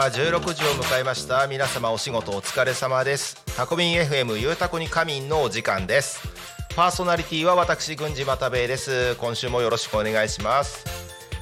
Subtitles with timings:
[0.00, 1.46] は16時を迎えました。
[1.46, 3.44] 皆様お仕事お疲れ様です。
[3.54, 6.26] タコミン FM ゆうたこに仮眠のお時間です。
[6.74, 9.14] パーソナリティは私郡司又兵衛です。
[9.16, 10.86] 今週もよろしくお願いします。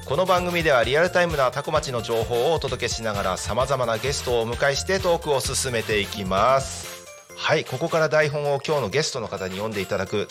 [0.03, 7.05] この番組ではリアルタイムなタコ町の情報をお届けしながら様々なゲストをお迎えしてトークを進めていきます。
[7.37, 10.27] はいここから台本を今日のゲストの方に読んでいただく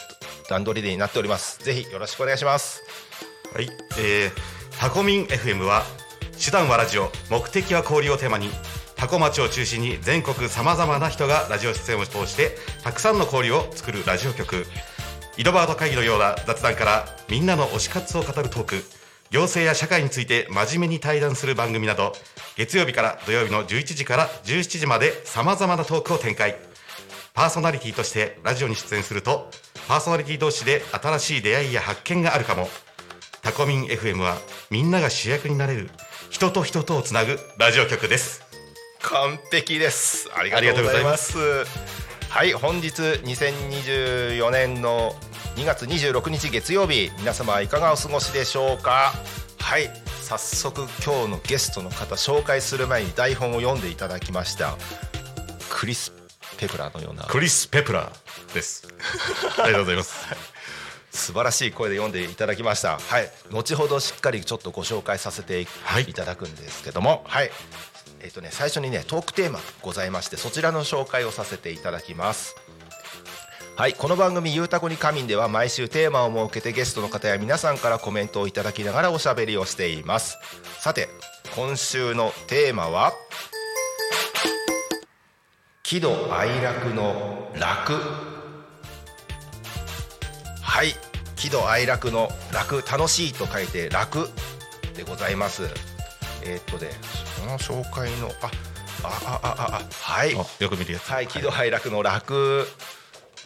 [0.51, 1.65] 段取りになっております。
[1.65, 2.83] ぜひよろしくお願いします。
[3.55, 4.31] はい、えー、
[4.79, 5.83] タコミン FM は
[6.39, 7.11] 手段はラジオ。
[7.31, 8.48] 目的は交流をテーマに。
[8.94, 14.64] タコ町を中心に全国さまざまな人がラジオ出演を通してたくさんの交流を作るラジオ局。
[15.36, 18.84] 井戸端会議のような雑談からみんなの推し活を語るトーク。
[19.30, 22.12] 行政や社会について真面目に対談する番組など
[22.56, 26.56] 月曜日から土曜日の11時から17時までさまざまなトークを展開。
[27.34, 29.50] パーソナリティとしてラジオに出演すると
[29.89, 32.69] パーソナリティ同士で新しい出会いや発見があるかも。
[33.42, 34.36] タコミン FM は
[34.70, 35.91] みんなが主役になれる。
[36.31, 38.43] 人と人とをつなぐラジオ局です。
[39.01, 40.29] 完璧です。
[40.37, 41.39] ありがとうございます。
[42.29, 45.15] はい本日2024年の
[45.57, 47.11] 2月26日月曜日。
[47.19, 49.12] 皆様いかがお過ごしでしょうか？
[49.61, 49.91] はい
[50.23, 54.77] 早速今日のゲストの方紹介する前に台本を読んでいただきました。
[55.70, 56.13] クリス・
[56.59, 57.25] ペプラーのような。
[57.25, 58.86] クリス・ペプラーです。
[59.58, 60.27] ありがとうございます
[61.11, 62.98] 素晴らしい声で読んでいただきました。
[62.98, 63.30] はい。
[63.51, 67.24] 後ほどしっかりちょっとご紹介させていはいただくんですけども。
[67.27, 67.51] はい。
[68.20, 72.57] えっ、とね最初にねトークテーマございましてそちらの紹介をさせていただきます。
[73.77, 73.95] はい。
[73.95, 80.36] この番組「ゆうたこに仮眠」では毎週テーマを設けてゲストの方や皆さんからコメントをいただきながらおしゃべりをしています。
[80.79, 81.08] さて
[81.55, 83.13] 今週のテーマは
[85.83, 88.38] 喜怒哀楽の楽
[90.68, 90.95] はい。
[91.36, 94.29] 喜怒哀楽の楽楽しいと書いて楽
[94.96, 95.62] でございます。
[96.45, 96.90] えーっとね
[97.40, 98.51] その紹介のあ
[99.02, 100.34] あああああはい。
[100.34, 101.08] あよく見るやつ。
[101.08, 102.67] はい喜怒哀楽の楽、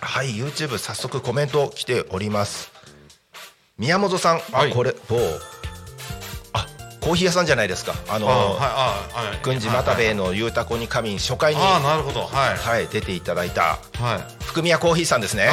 [0.00, 2.72] はい YouTube 早速コメント来ております。
[3.78, 4.42] 宮本さん。
[4.52, 4.70] あ、はい。
[4.70, 5.16] これ某。
[6.52, 6.66] あ
[7.00, 7.94] コーヒー屋さんじゃないですか。
[8.06, 9.38] あのあはいあはい。
[9.42, 12.26] 郡司又兵衛の「ゆうたこに仮眠」初回に、ああなるほど。
[12.26, 12.58] はい。
[12.58, 13.78] はい、出ていただいた。
[13.94, 14.44] はい。
[14.44, 15.48] 福宮コーヒーさんですね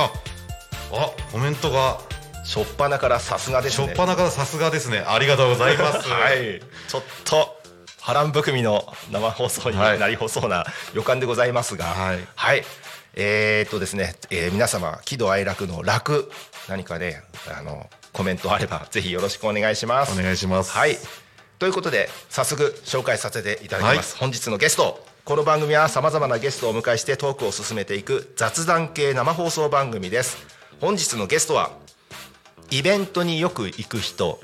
[0.96, 2.00] ああコメントが。
[2.46, 3.88] 初っ端からさすがですね。
[3.88, 5.00] 初っ端からさすがですね。
[5.00, 6.08] ありがとうございます。
[6.08, 6.62] はい。
[6.88, 7.60] ちょっと
[8.02, 10.00] 波乱含みの生放送にはい。
[10.00, 11.86] なりそうな予感でございますが。
[12.36, 12.64] はい。
[13.16, 16.32] えーっとですね、えー皆様喜怒哀楽の楽
[16.68, 20.20] 何かねあのコメントあればぜひよろしくお願いします。
[20.20, 20.72] お願いします。
[20.72, 21.00] はい。
[21.58, 25.04] ということで早速紹介させていただきます、本日のゲスト。
[25.24, 31.72] この番組はさまざまなゲストをお迎えしてトークを進めていく雑談系生放送番組です本日のゲストは
[32.70, 34.40] イベントによく行く人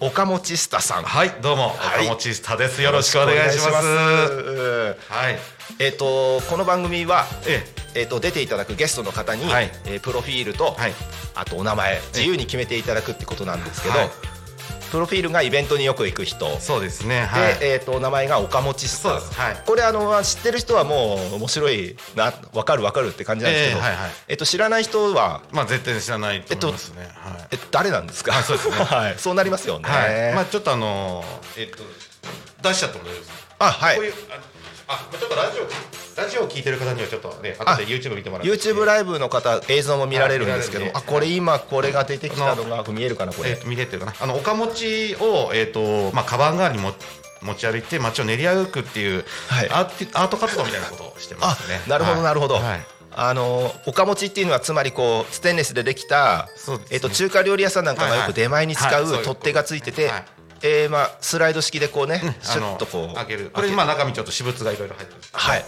[0.00, 1.02] 岡持スタさん。
[1.02, 2.06] はいどうもはい。
[2.06, 2.80] 岡持下です。
[2.80, 3.86] よろしくお願いします。
[3.86, 5.38] はい。
[5.78, 8.02] えっ、とこの番組はええ。
[8.04, 9.70] ー、と出ていただくゲストの方に、はい。
[9.86, 10.92] えープロフィールと、はい。
[11.34, 14.10] あとお名前自由に決めていただくってことなんですけど、はい
[14.90, 16.46] プロフィールがイベントによく行く人。
[16.46, 17.58] で、そうですねはい。
[17.60, 19.62] えー、と名前が岡持ちスタそうですはい。
[19.64, 24.10] これあの知ってる人はもう面白いな分かる分かるって感じなんですけど、えーはいはい。
[24.28, 25.42] えっと知らない人は？
[25.52, 27.02] まあ絶対に知らないと思いますね。
[27.14, 27.48] はい。
[27.52, 28.76] え誰なんですか、はいそうですね。
[28.84, 31.82] はい、そうなりますよね、はい、まあちょっとあのーえっと
[32.62, 33.30] 出しちゃっても大丈夫です。
[33.30, 33.34] か。
[33.60, 33.96] あはい。
[33.96, 34.40] こういうあ、
[34.90, 38.52] あちょっとラジオラジオを聞いてる方にはちょっとね、後で YouTube 見てもらって。
[38.52, 43.50] YouTube ライブの方映像も見られるんですけど、あこれ今これが出てきたのが見えるかなこれ。
[43.50, 44.14] えっと見てってるかな。
[44.20, 46.92] あの岡持ちをえっとまあカバン代わりにも
[47.40, 49.70] 持ち歩いて街を練り歩くっていう、はい。
[49.70, 51.80] アーティアート活動みたいなことをしてまあすね。
[51.86, 52.80] なるほどなるほど、はい。
[53.12, 56.48] あの岡持ちっていうのはつまりこうステンレスでできた、
[56.90, 60.24] えっと中華料理屋さんなんかがよく出前に使う取っ手がついてて、はい
[60.62, 63.50] えーまあスライド式でこうね、シュッとこう開ける。
[63.50, 65.20] これまあ中身ちょっと私物がいろいろ入ってる。
[65.32, 65.64] はい。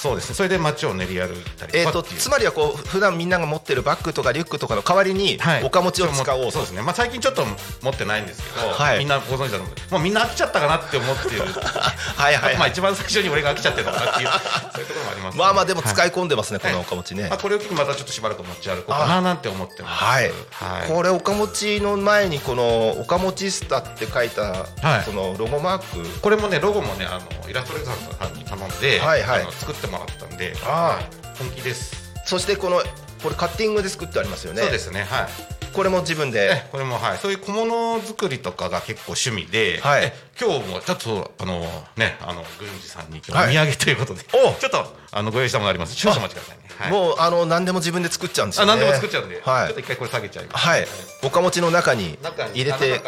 [0.00, 0.34] そうですね。
[0.34, 2.08] それで街を練り歩いたりえー、とと。
[2.14, 5.62] つまりはこう普段みんなが持ってるバッグとかリュックとかの代わりにはい。
[5.64, 7.44] 岡持ちを使おうと、そうですね、まあ、最近ちょっと
[7.82, 8.98] 持ってないんですけど、はい。
[8.98, 11.42] みんなご存知だと思うもうみんな飽きちゃったかなって思ってる。
[12.16, 12.56] はいはいはい。
[12.56, 14.28] まあ一番最初に俺が飽きちゃってるのかなっていう。
[14.72, 16.72] そういうところもあります、まあまあでも使い、い込んでますね、はい。
[16.72, 20.04] この岡持ちね、まあ、これを機にまたちょっとしばらく持ち歩こうかななんて思ってます。
[20.04, 20.88] はい、はい。
[20.88, 25.04] これ岡持ちの前にこの岡持ちスタって書いた、はい。
[25.04, 26.20] そのロゴマーク？
[26.20, 29.46] これもねロゴもねあのイラストレーターさんに頼んで、はいはい。
[29.52, 31.04] 作ってもらったんであはい
[31.38, 32.12] 本気です。
[32.24, 32.80] そしてこの
[33.22, 34.62] これカッティングで作ってありますよね。
[34.62, 35.28] そうですねはい。
[35.72, 36.50] これも自分で。
[36.52, 37.18] えこれもはい。
[37.18, 40.04] そういう小物作りとかが結構趣味で、はい。
[40.06, 41.60] え今日もちょっとあの
[41.96, 44.52] ねあの郡司さんにお土産ということで、お。
[44.58, 45.94] ちょっとあのご用意したものあります。
[45.94, 48.72] 少々お待ちくださいね、はい、もうあの何でも自分で作っちゃうんですよね。
[48.72, 49.66] あ何でも作っちゃうんで、はい。
[49.66, 50.66] ちょっと一回これ下げちゃいます。
[50.66, 50.86] はい。
[51.22, 53.00] 岡持ちの中に中に入れて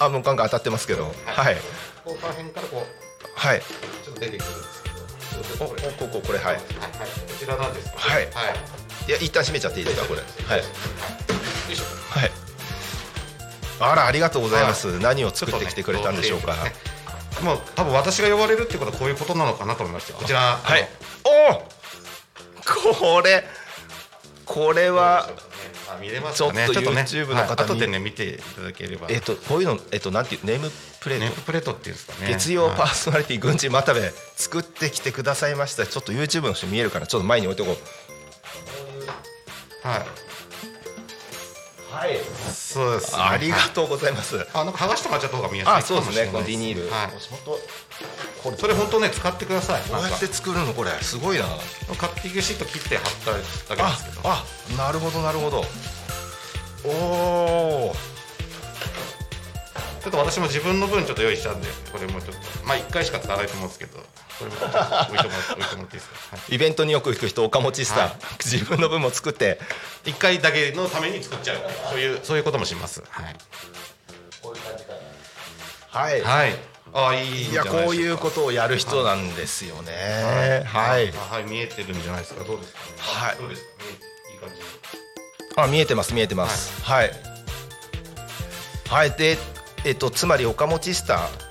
[0.00, 1.12] あもうガンガン当たってますけど。
[1.24, 1.56] はい。
[2.04, 2.86] ここら辺からこう
[3.36, 3.60] はい。
[4.04, 4.95] ちょっと出てくるんですけど
[5.60, 6.56] おおこここれはい。
[6.56, 6.62] こ
[7.38, 8.24] ちらなんですはい。
[8.26, 8.26] はい。
[9.08, 10.20] いや一旦閉めちゃっていいですかこれ。
[10.20, 10.60] はい。
[10.60, 12.30] はい。
[13.78, 15.02] あらありがとうございます、はい。
[15.02, 16.72] 何を作ってきてくれたんでしょうか、ね
[17.42, 20.56] もう多分私が呼ばれるってことはこういうことなのかなと思いましてこちら。
[20.56, 20.88] はい。
[21.22, 21.62] おお
[23.02, 23.44] これ
[24.46, 25.28] これは
[25.88, 26.66] あ見れますかね。
[26.72, 29.06] ちょっとね YouTube の方にでね見ていただければ。
[29.10, 31.24] えっとこういうのえっとなんていうネームプレート。
[31.24, 32.28] ネットプレートっていうんですかね。
[32.28, 35.86] 月曜パーはいソナリティ軍事又部作ってきてくださいました。
[35.86, 37.78] ちょっと YouTube の人見えるからちょっと前に置いておこ
[39.84, 39.88] う。
[39.88, 40.25] はい
[41.96, 42.18] はい。
[42.52, 43.22] そうですね。
[43.22, 44.46] ありがとうございます。
[44.52, 46.30] あなんか剥がしてもらっちゃった方が見やすいあそうですね。
[46.30, 46.90] このビニール。
[46.90, 47.08] はい。
[47.44, 47.56] 本
[48.42, 49.82] これそれ本当ね使ってください。
[49.88, 50.90] 当こうやって作るのこれ。
[51.00, 51.44] すごいな。
[51.98, 54.44] カッティングシート切って貼っただけあですけどあ
[54.76, 55.64] なるほどなるほど。
[56.84, 56.88] お
[57.90, 57.94] お
[60.02, 62.66] ちょっと私も自分の分ちょっと用意したんでこれもちょっと。
[62.66, 63.98] まあ一回しか使わないと思うんですけど
[64.38, 66.54] これも置いてもらって置いてもらっていいですか、はい。
[66.54, 68.14] イベントによく行く人岡持ちスター、はい。
[68.44, 69.58] 自分の分も作って
[70.04, 71.58] 一回だけのために作っちゃう。
[71.90, 73.02] そういうそういうこともします。
[73.08, 73.36] はい。
[75.90, 76.54] はい、はい。
[76.92, 80.64] あいいんいやじゃないでしょかこういうことをやる人なんですよね。
[80.66, 81.12] はい。
[81.14, 82.44] あはい見えてるんじゃないですか？
[82.44, 82.78] どうですか？
[83.02, 83.36] はい。
[83.36, 83.62] どうです？
[83.62, 83.68] か
[84.32, 84.62] いい感じ？
[85.56, 86.82] あ見えてます見えてます。
[86.84, 87.10] はい。
[88.88, 89.36] はい、で
[89.84, 91.45] えっとつまり岡持ちスター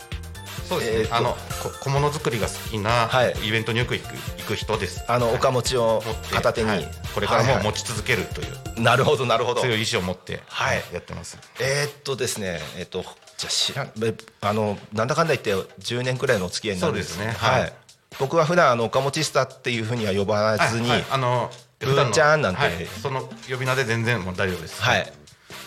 [0.67, 3.33] そうですね、えーとあのこ小物作りが好きな、はい。
[3.47, 5.03] イベントによく行く行く人です。
[5.07, 6.01] あの岡持ちを
[6.31, 6.87] 片手に、はい。
[7.13, 7.65] これからもはいはい。
[7.65, 8.45] 持ち続けるとい
[8.77, 8.81] う。
[8.81, 9.61] なるほどなるほど。
[9.61, 10.83] 強い意志を持って、はい。
[10.91, 11.37] やってます。
[11.59, 13.03] えーっとですねえっと
[13.37, 17.47] じゃあ知らんえあのなんだかんだ言って10年くらいのお付き合いになるんですそうですね。
[17.47, 17.73] はい、はい。
[18.19, 20.99] 僕は普段あの岡持ちスターっていうふうには呼ばずに、はい。
[20.99, 22.61] はいあのブーちゃんなんて。
[22.61, 22.87] はい。
[23.01, 24.81] その呼び名で全然もう大丈夫です。
[24.81, 25.13] はい、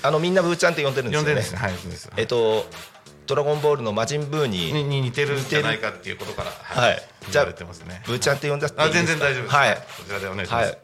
[0.02, 1.32] あのみんなブーちゃんって呼んでるんですよね。
[1.32, 1.52] 呼んでるんです。
[1.52, 2.10] ねはいそうです。
[2.16, 2.66] えっと
[3.28, 7.02] ドラゴンボールの魔人ブーに、にに似てるんじゃないかっていうことからはい。
[7.30, 8.02] じゃあ言われてますね。
[8.06, 9.54] ブーちゃんって呼んじゃっていいあ全然大丈夫です。
[9.54, 9.74] はい。
[9.76, 10.66] こちらでお願いします。
[10.66, 10.78] はい。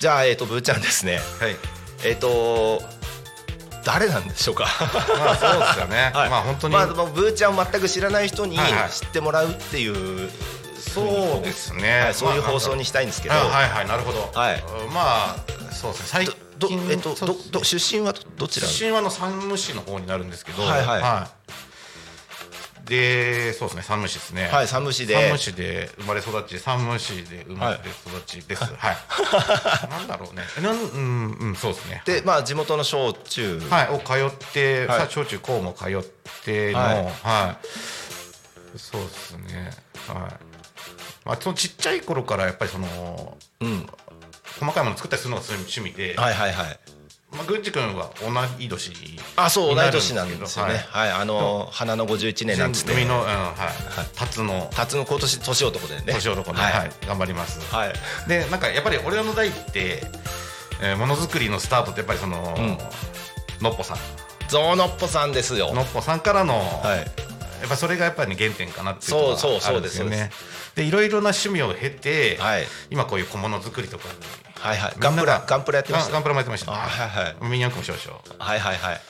[0.00, 1.20] じゃあえっとブーちゃんですね。
[1.40, 1.56] はい。
[2.04, 2.82] えっと
[3.84, 4.66] 誰なんでしょうか？
[5.18, 6.10] まあそうですよね。
[6.14, 6.30] はい。
[6.30, 6.74] まあ本当に。
[6.74, 8.60] まあ、ブーちゃんを全く知らない人に知
[9.06, 10.30] ってもらうっていう、
[10.78, 12.00] そうですね。
[12.00, 14.30] はい、そういうまあ放送にしたいんですけど、あはいはいなるほど。
[14.34, 14.62] はい。
[14.92, 16.08] まあそうですね。
[16.08, 16.26] 最
[16.60, 21.40] どえっとどど出身はどどちら出身はあの山武市の方になるんですけどはいはい。
[22.90, 24.48] でそうですね山武市ですね。
[24.48, 25.14] はい山武市で。
[25.14, 28.64] 山武市で生まれ育ち山武市で生まれ育ちです。
[28.64, 28.96] はい、
[29.88, 30.42] なんだろうね。
[30.60, 32.02] なんうんうんそうですね。
[32.04, 34.98] でまあ地元の小中、はいを通って、はい。
[35.00, 36.02] さ小中高も通っ
[36.44, 36.84] てのは
[37.22, 37.58] は
[38.74, 39.70] いい、そうですね。
[40.08, 40.50] はい。
[41.24, 43.86] まあそのちっちゃい頃からやっぱりそのうん、
[44.60, 46.78] 細かいもの作ったりするのが趣味で、はいはいはい。
[47.32, 48.28] まあ、郡司君は同
[48.62, 48.92] い年
[49.36, 50.84] あそう同い年なんですよね。
[50.88, 52.92] はい、あの花の51年なんつって。
[52.92, 56.02] 海の、うんはい、辰の辰の今年年男でね。
[56.06, 56.88] 年男で、ははい。
[56.88, 57.60] い頑張ります。
[57.74, 57.92] はい。
[58.28, 60.02] でなんかやっぱり俺らの代って、
[60.82, 62.78] えーものづくりのスタートってやっぱりその、うん。
[63.62, 63.96] のっぽさん。
[64.48, 65.72] ゾウノッポさんですよ。
[65.72, 66.98] のっぽさんからの、はい。
[67.60, 70.30] やっぱそれがやっぱり、ね、原点かなっていうのがあるんですよね。
[70.74, 72.64] でいろいろな趣味を経て、はい。
[72.90, 74.14] 今こういう小物作りとかに
[74.60, 74.94] はいはい。
[74.98, 77.36] ガンプラガンプラやってましたガンプラもやってました、あはいはい。
[77.44, 78.22] ミニ四駆も少々。
[78.22, 79.00] ではいはいはい。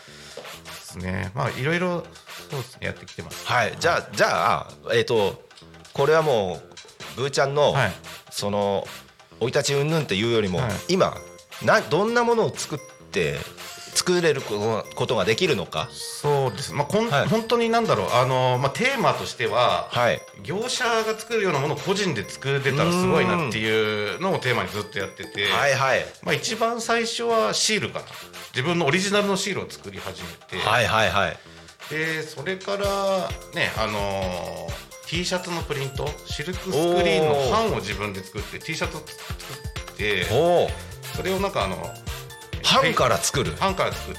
[0.91, 1.31] すね。
[1.35, 2.05] まあいろいろ
[2.51, 2.87] そうですね。
[2.87, 3.47] やってきてます。
[3.47, 3.77] はい。
[3.79, 5.43] じゃあじゃあえっ、と
[5.93, 6.61] これはも
[7.17, 7.93] うブーちゃんの、はい。
[8.31, 8.87] その
[9.41, 10.71] 生い立ち云々っていうよりも、はい。
[10.89, 11.15] 今
[11.65, 12.79] などんなものを作っ
[13.11, 13.39] て
[13.95, 15.89] 作れることことができるのか？
[15.91, 16.73] そうです。
[16.73, 17.29] まあこん、はい。
[17.29, 18.09] 本当になんだろう。
[18.13, 20.21] あの、まあ、テーマとしては、はい。
[20.43, 26.05] 業者が作るようなものを個人で作れたらすごいなっていうのをテーマにずっとやってて、はいはい。
[26.23, 28.05] まあ、一番最初はシールかな
[28.55, 30.29] 自分のオリジナルのシールを作り始め
[30.61, 31.37] て、はいはいはい。
[31.91, 32.85] でそれから
[33.55, 36.71] ねあのー T シャツのプリントシルクスク
[37.03, 39.11] リーンの版を自分で作って T シャツを作
[39.93, 41.77] ってそれをなんかあの
[42.63, 43.55] 版から作る。
[43.57, 44.17] 版から作る。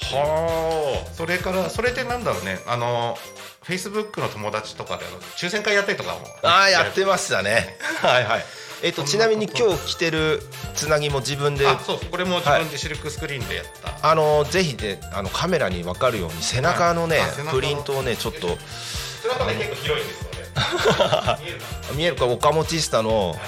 [0.00, 2.58] はそれからそれでなんだろうね。
[2.66, 3.16] あの
[3.62, 6.20] フェイスブックの友達とかであの抽選会やったりとかも。
[6.42, 7.78] ああやってましたね。
[8.02, 8.44] はいはい。
[8.82, 10.42] えっとちなみに今日着てる
[10.74, 17.20] つなぎも自分であそうこれも自分でシルクスクリーンでやった、あのぜひねあのカメラに分かるように背中のね、
[17.52, 18.58] プリントをねちょっと。
[19.22, 20.42] それはね結構広いんですよね。
[21.46, 23.38] 見えるか見えるかオカモチスタの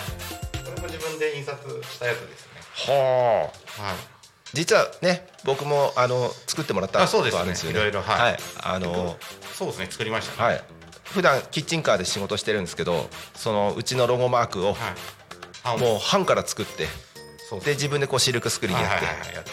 [0.65, 2.47] これも自分で印刷したやつです
[2.87, 2.95] ね。
[2.95, 3.97] はあはい。
[4.53, 7.39] 実はね僕もあの作ってもらったあそうですね。
[7.39, 7.79] ことあるんですよね。
[7.79, 8.21] いろいろはい。
[8.21, 8.39] はい。
[8.63, 9.17] あの
[9.53, 9.87] そうですね。
[9.91, 10.49] 作りましたね。
[10.49, 10.63] はい。
[11.05, 15.81] 普段キッチンカーで仕事してるんですけどそのうちのロゴマークをはい。
[15.81, 16.87] もう版から作って
[17.65, 19.35] で自分でこうシルクスクリーンやってはいはいはい。
[19.35, 19.51] やって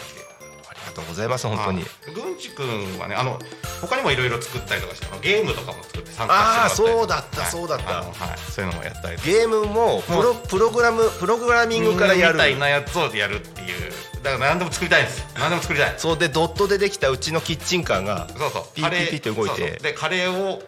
[0.92, 1.78] りがとうございます本当に。
[1.78, 3.38] はいぐんちくんはねあの
[3.80, 7.84] 他にもいろいろ作ったりとかしてゲームとかも作って参加してもらったりそうだったそうだった。
[7.84, 8.38] はい。
[8.50, 12.34] そういうのもやったりゲームもプロプログラムプログラミングからやる。
[12.34, 13.92] みたいなやつをやるっていう。
[14.22, 15.26] だから何でも作りたいんです。
[15.38, 15.94] 何でも作りたい。
[15.96, 18.64] そうでドットでできたうちのキッチンカーがそうそう。
[18.74, 19.56] ピーピーピーって動いて。
[19.56, 19.78] そうそう。
[19.78, 20.62] でカレーを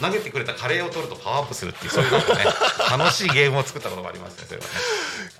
[0.00, 2.44] 投げてくれたカレーを取るとパワーアップするっていうそういうなんかね
[2.90, 4.70] 楽しいゲームを作ったことがありますねそれはね。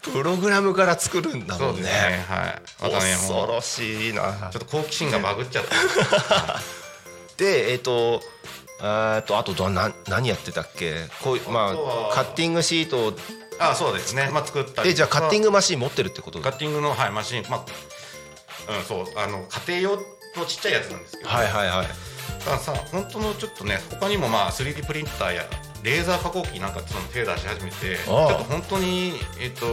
[0.02, 1.82] プログラムから作るんだもんね。
[1.82, 2.24] ね。
[2.28, 2.62] はい。
[2.82, 4.50] またね恐ろしいな。
[4.52, 5.64] ちょっと好奇心がバグっちゃっ
[7.36, 8.22] てでえっ、と
[8.80, 10.94] あーとあとどな何やってたっけ？
[11.22, 13.12] こうまあカッティングシートを。
[13.58, 14.30] あそうですね。
[14.32, 14.90] まあ作ったり。
[14.90, 16.40] えじゃあカッティンググマシン持ってるってこと？
[16.40, 17.44] カッティングのはいマシン。
[17.48, 17.64] まあ
[18.78, 19.06] うんそう。
[19.18, 19.96] あの家庭用
[20.36, 21.30] のちっちゃいやつなんですけど。
[21.30, 21.86] はいはいはい
[22.44, 25.44] たださ本当のちょっとね他にもまあ 3D プリンターや
[25.82, 29.66] レーザー加工機なんかっていうのも手出し始めてちょああっと本当にえっ、と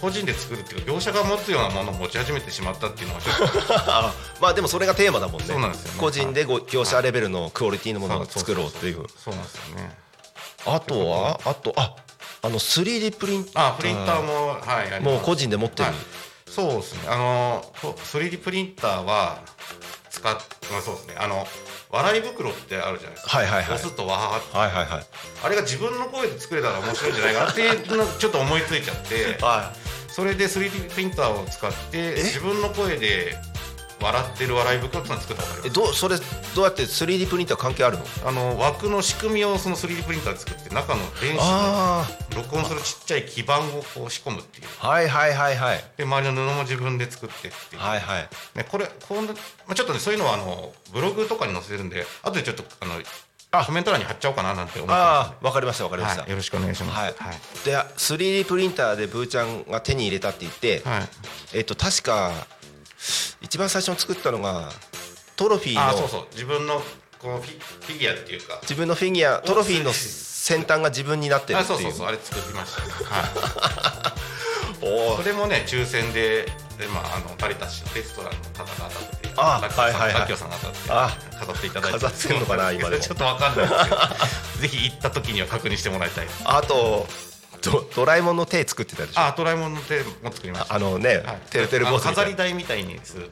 [0.00, 5.46] 個人で作るっていうか業者が持つようなものを持ち始めてしまったっていうのはちょっと あまあでもそれがテーマだもんね。
[5.46, 5.98] そうなんですよね。
[5.98, 9.06] 個人でご業者レベルのクオリティのものを作ろうっていう。
[9.22, 9.98] そうなんですよね。
[10.66, 11.94] あとはあとあ
[12.42, 15.94] あの 3D プリンタあプリンターもはいもう個人で持ってる、はい。
[16.50, 17.08] そうですね。
[17.08, 19.38] あのこ 3D プリンターは
[20.10, 20.36] 使っ
[20.70, 21.14] まあそうですね。
[21.18, 21.46] あの
[21.90, 23.38] 笑い袋ってあるじゃないですか。
[23.38, 23.74] はいはいはい。
[23.74, 24.56] 押すとわーって。
[24.56, 25.06] はいはいはい。
[25.44, 29.38] あれが自分の声で作れたら面白いんじゃないかなっていうの ちょっと思いついちゃって。
[29.40, 29.72] は
[30.16, 33.36] それで 3D プリンターを使って自分の声で
[34.00, 35.80] 笑ってる笑い袋ってのを作ったことありえます。
[35.80, 36.16] どうそれ
[36.54, 38.04] どうやって 3D プリンター関係あるの？
[38.24, 43.62] あの枠の仕組みをその 3D プリンターで作って中の電子あの録音するちっちゃい基板を
[43.94, 44.66] こう仕込むっていう。
[44.80, 45.84] あはいはいはいはい。
[45.96, 48.28] で周りの布も自分で作ってっていう、はいはい。
[48.54, 49.38] ね、これこんな、ま
[49.68, 53.64] あ、ちょっとねそういうのはあのブログとかに載せてるんで後でちょっとあのあ。
[53.64, 56.98] コメント欄に貼っちゃおうかななんて思ってまああわかりましたわかりました、はい、よろしくお願いします。
[56.98, 57.14] はい、
[57.64, 61.08] で 3D プリンターでブーちゃんが手に入れたって言って、はい。
[61.54, 62.32] えっと確か
[63.40, 64.70] 一番最初に作ったのが
[65.36, 66.26] トロフィーのあそうそう。
[66.32, 66.80] 自分の
[67.20, 68.58] このフィギュアっていうか。
[68.62, 71.78] 自分のフィギュアトロフィーの先端が自分になってるあっていう。
[71.78, 72.06] そうそうそう。
[72.08, 76.46] あれ作りました、はい、 それもね抽選で
[76.78, 80.36] で、まあ、あのタリタシのレストランの方が当たってあラッキョさんはいはいはい。
[80.36, 83.02] さんが当たってあ飾っていただいて飾ってんのかな今でも。
[83.02, 83.96] ちょっとわかんないですけど。
[84.60, 86.26] ぜひ行った時には確認してもらいたい。
[86.44, 87.06] あと
[87.62, 89.20] ドドラえもんの手作ってたでしょ？
[89.20, 90.74] あドラえもんの手も作りました。
[90.74, 91.40] あのね、はい。
[91.50, 93.28] てるてるボスあの飾り台みたいにする。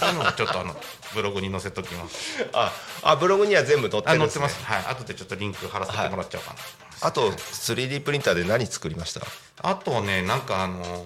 [0.00, 0.74] そういうのもちょっとあの
[1.14, 2.46] ブログに載せときます。
[2.52, 2.72] あ
[3.02, 4.64] あブログには全部載ってあるんです、ね、載ってます。
[4.64, 4.94] はい。
[4.94, 6.60] 後でちょっとリンク貼らせてもらっちゃおうかな、
[7.08, 9.22] あと 3D プリンターで何作りました？
[9.62, 11.04] あとねなんかあのー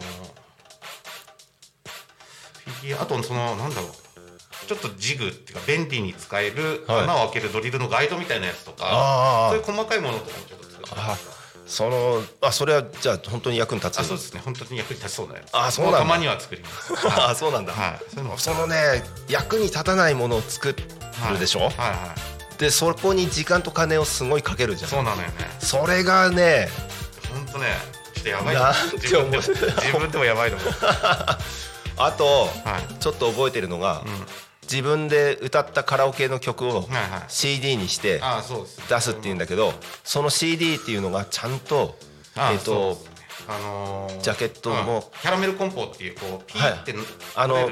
[2.64, 3.90] フィギュアあとそのなんだろう。
[4.66, 7.02] ちょっとジグっていうか便利に使えるはい。
[7.02, 9.50] 穴を開けるドリルのガイドみたいなやつとか、あー。
[9.50, 11.18] そういう細かいものとかもちょっと作ってあ
[11.66, 14.00] そのあそれはじゃあ本当に役に立つ？
[14.00, 14.42] あそうですね。
[14.44, 15.50] 本当に役に立ちそうなやつ。
[15.52, 15.98] あそうなんだ。
[16.00, 16.92] たまには作ります。
[17.08, 17.98] あそうなんだ、はい。
[18.08, 20.74] そういうのもそのね役に立たないものを作
[21.30, 21.68] るでしょ、はい。
[21.70, 21.94] はいは
[22.54, 22.58] い。
[22.58, 24.90] でそこに時間と金をすごいかけるじゃん。
[24.90, 25.34] そうなのよね。
[25.60, 26.68] それがね
[27.32, 27.66] 本当ね
[28.14, 30.72] ちょっとやばい自分でも思う自分でもやばいと思う。
[31.98, 32.24] あと、
[32.64, 32.94] はい。
[33.00, 34.02] ちょっと覚えてるのが、
[34.62, 36.88] 自分で歌ったカラオケの曲を
[37.28, 38.20] CD にして
[38.88, 39.72] 出すっていうんだけど
[40.04, 41.96] その CD っていうのがちゃんと
[42.36, 42.96] あえっと
[43.48, 45.02] あのージャケットもうん。
[45.20, 46.94] キャラメルコンポっていうこうピーって
[47.34, 47.68] あの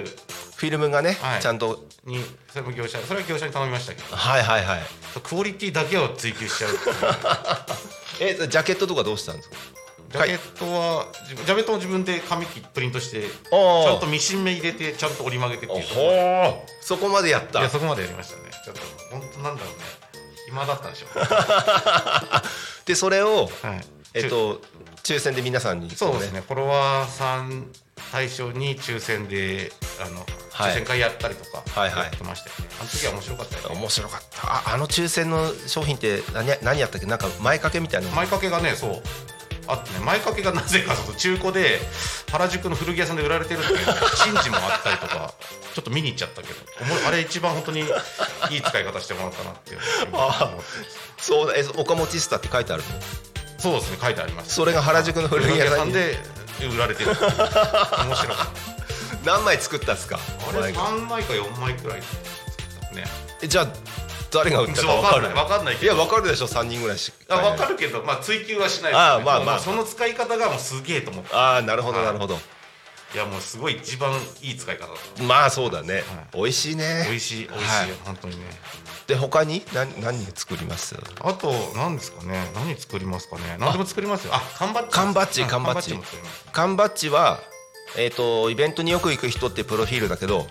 [0.56, 1.40] フィルムがねはい。
[1.40, 1.84] ちゃんと。
[2.04, 2.18] に
[2.48, 4.16] それも業者それは業者に頼みましたけど。
[4.16, 4.80] はいはいはい。
[5.22, 6.70] クオリティだけを追求しちゃう。
[8.20, 9.56] えジャケットとかどうしたんですか？
[10.10, 15.84] ジャケットはジャケットも自分で紙切プリントしてちゃんとミシン目入れてちゃんと折り曲げてっていう
[16.80, 17.60] そこまでやった。
[17.60, 18.50] いやそこまでやりましたね。
[18.64, 18.80] ちょっと
[19.12, 19.84] 本当なんだろうね。
[20.46, 21.10] 暇だったんでしょう、
[22.84, 23.80] でそれをはい、
[24.14, 24.60] えっと
[25.04, 26.42] 抽選で皆さんにそうですね。
[26.46, 27.70] フォロワーさん
[28.10, 29.70] 対象に抽選で
[30.04, 30.72] あの、はい。
[30.72, 32.04] 抽選会やったりとかはいはい。
[32.06, 33.76] やってましたよね、あの時は面白かったよね。
[33.80, 34.52] 面白かった。
[34.52, 37.06] ああの抽選の商品って何や何やったっけ？
[37.06, 38.16] なんか前掛けみたいなの。
[38.16, 39.02] 前掛けがねそう
[39.66, 41.78] あってね前掛けがなぜかその中古で
[42.30, 43.80] 原宿の古着屋さんで売られてるんだけど
[44.16, 45.32] チンジもあったりとか
[45.74, 46.54] ちょっと見に行っちゃったけど
[47.06, 47.86] あれ一番本当にいい
[48.62, 49.78] 使い方してもらったなっていう
[50.12, 50.62] 思って。
[51.18, 52.88] そうだえ岡持スタって書いてあるの？
[53.58, 54.54] そうですね書いてあります。
[54.54, 56.16] それが原宿の古着屋さんにで
[56.74, 58.48] 売られてる面白かっ
[59.24, 60.18] 何枚作ったんですか？
[60.18, 60.80] たあれ前が。
[60.80, 62.04] 3枚か4枚くらいね。
[63.42, 63.66] えじゃあ
[64.32, 65.20] 誰が売ったか分かる。
[65.20, 69.58] わかんないわかんないや分かるでしょ3人ぐらいしあ分かるけど、まあ、追求はしないです、ね、ああまあまあ。
[69.58, 71.34] その使い方がもうすげえと思って。
[71.34, 72.06] ああなるほどはい。
[72.06, 72.38] なるほど。
[73.12, 74.86] いやもうすごい一番いい使い方
[75.24, 76.04] まあそうだね。
[76.32, 77.06] 美味しいね。
[77.08, 77.90] 美味しい美味しい、はい。
[78.04, 78.44] 本当にね。
[79.08, 79.64] で他に？
[79.74, 80.94] 何何作ります？
[81.20, 82.48] あと何ですかね。
[82.54, 83.56] 何作りますかね。
[83.58, 84.34] 何でも作りますよ。
[84.34, 84.92] あ缶バッジ。
[84.92, 85.98] 缶バッジうん缶バッジ
[86.52, 87.40] 缶バッジは
[87.96, 90.46] えっとイベントによく行く人ってプロフィールだけどはい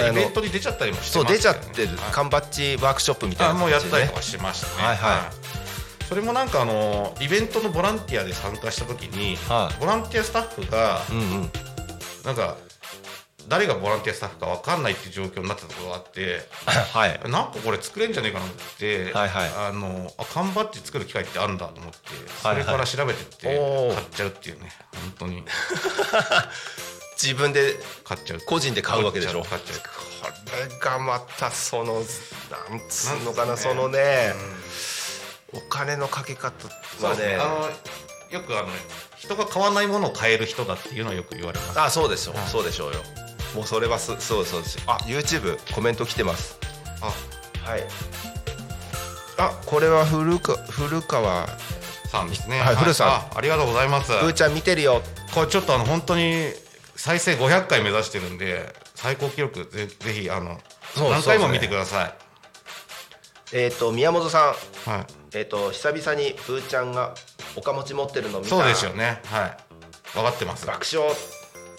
[0.00, 3.48] まあイベントに出ちゃったりもして出ちゃってるはい缶バッジワークショップみたい。
[3.48, 4.86] あなもうやったりとかしてましたね。
[4.88, 6.04] はいはい。
[6.08, 9.80] それもなんかあのイベントのボランティアで参加した時に、はい。
[9.80, 11.50] ボランティアスタッフがうんうん。
[12.24, 12.56] なんか
[13.48, 17.20] 誰がボランティアスタッフか分かんないっていう状況になってたところがあって はい。
[17.24, 18.48] なんかこれ作れんじゃねえかなっ
[18.78, 19.50] て、はいはい。
[19.68, 21.98] あのあ缶バッジ作る機会ってあるんだと思って
[22.42, 22.66] そはいはい。
[22.66, 24.72] れから調べてって買っちゃうっていうね。
[24.92, 25.44] 本当に
[27.20, 27.74] 自分で
[28.04, 28.40] 買っちゃう。
[28.46, 29.42] 個人で買うわけでしょ？
[29.42, 29.78] 買っちゃう。
[29.78, 29.86] こ
[30.70, 32.04] れがまたそのなん
[32.88, 33.56] つうのかなね。
[33.58, 34.32] そのね
[35.52, 36.52] お金のかけ方
[37.06, 37.36] はね。
[37.40, 37.70] あ
[38.30, 38.68] のよくあの
[39.16, 41.80] 人が買わないものを買える人だっていうのはよく言われます。
[41.80, 42.36] あそうでしょう。
[42.36, 43.00] はいそうでしょうよ。
[43.54, 44.62] もうそれはすそうそう。
[44.62, 46.58] ですあ YouTube コメント来てます。
[47.00, 47.12] あ。
[47.70, 47.82] はい。
[49.38, 51.46] あこれは古か古川
[52.10, 52.60] さんですね。
[52.60, 53.08] はい古さん。
[53.08, 54.10] あありがとうございます。
[54.12, 55.02] ふーちゃん見てるよ。
[55.34, 56.52] これちょっとあの本当に
[57.04, 60.58] 再生500回目指してるんで最高記録ぜぜひあの
[60.96, 62.14] 何回も見てくださ
[63.52, 64.54] えっ、と宮本さ
[64.86, 64.90] ん。
[64.90, 65.06] いはい。
[65.36, 67.14] えっ、と久々にふーちゃんが
[67.56, 68.50] おかもち持ってるの見た。
[68.50, 69.20] そうですよね。
[69.26, 69.56] はい。
[70.14, 70.66] 分かってます。
[70.66, 71.06] 爆笑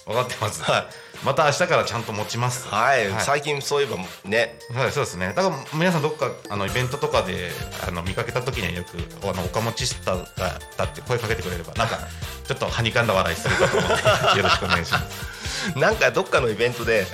[0.06, 3.98] 分かってます、はいまた明日からちゃんと持ちますはい、はい最近そういえば
[4.30, 5.34] ねはい、そうですね。
[5.36, 7.52] だから皆さんどっかあのイベントとかで
[7.88, 8.98] あの見かけた時にはよく
[9.28, 12.00] あの岡持ちスターがだって声かけてくれればなんか
[12.46, 13.90] ちょっとはにかんだ笑いするかと思っ
[14.34, 15.80] てよろしくお願いします。
[15.80, 17.06] なんかどっかのイベントで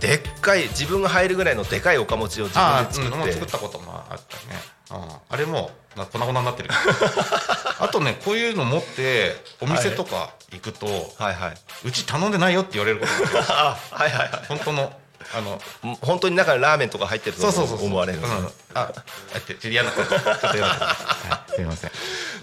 [0.00, 4.78] でっかい自分が入るぐらいのでかいおかもちを自分で作って、うん作ったこともあったね。
[4.90, 6.70] あああれもな粉々になってる。
[7.80, 10.86] あとねこういうの持ってお店とか行くと、
[11.18, 11.54] はいはい。
[11.84, 14.30] うち頼んでないよって言われることが はいはいはい。
[14.48, 14.92] 本当の
[15.34, 15.60] あの
[16.00, 17.86] 本当に中にラーメンとか入ってるとそうそうそうそう。
[17.86, 18.26] 思われる、うん、
[18.74, 18.90] あ
[19.34, 21.90] あってちょっと嫌な感じちょっと嫌なはい、すみません。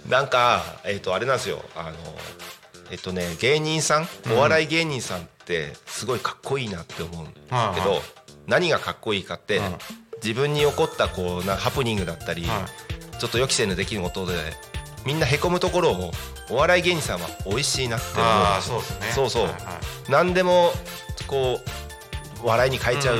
[0.08, 1.64] なんかえっ、とあれなんですよ。
[1.76, 1.92] あの
[2.92, 8.02] えっ、とね芸人さんお笑い芸人さんってすごいかっこいいなって思うんですけど、はいはい。
[8.46, 9.78] 何がかっこいいかって、うん。
[10.24, 12.66] 自分に起こったこうなハプニングだったり、は
[13.20, 14.34] ちょっと予期せぬ出来事で
[15.06, 16.12] みんなへこむところを
[16.50, 18.62] お笑い芸人さんは美味しいなって思う。
[18.62, 19.08] そうですね。
[19.14, 19.44] そうそう。
[19.44, 19.62] はいはい。
[20.10, 20.72] 何でも
[21.28, 21.60] こ
[22.44, 23.18] う笑いに変えちゃう、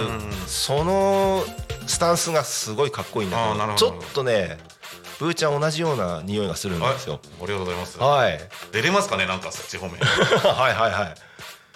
[0.48, 1.44] その
[1.88, 3.92] スタンスがすごいかっこいいんだけなるほど。
[3.92, 4.58] どちょっとね
[5.20, 7.20] ブーちゃん同じような匂いがするんですよ。
[7.24, 8.00] ありがとうございます。
[8.00, 8.40] はい、
[8.72, 9.98] 出れますかね、なんかそっち方面。
[10.02, 11.16] はいはいはい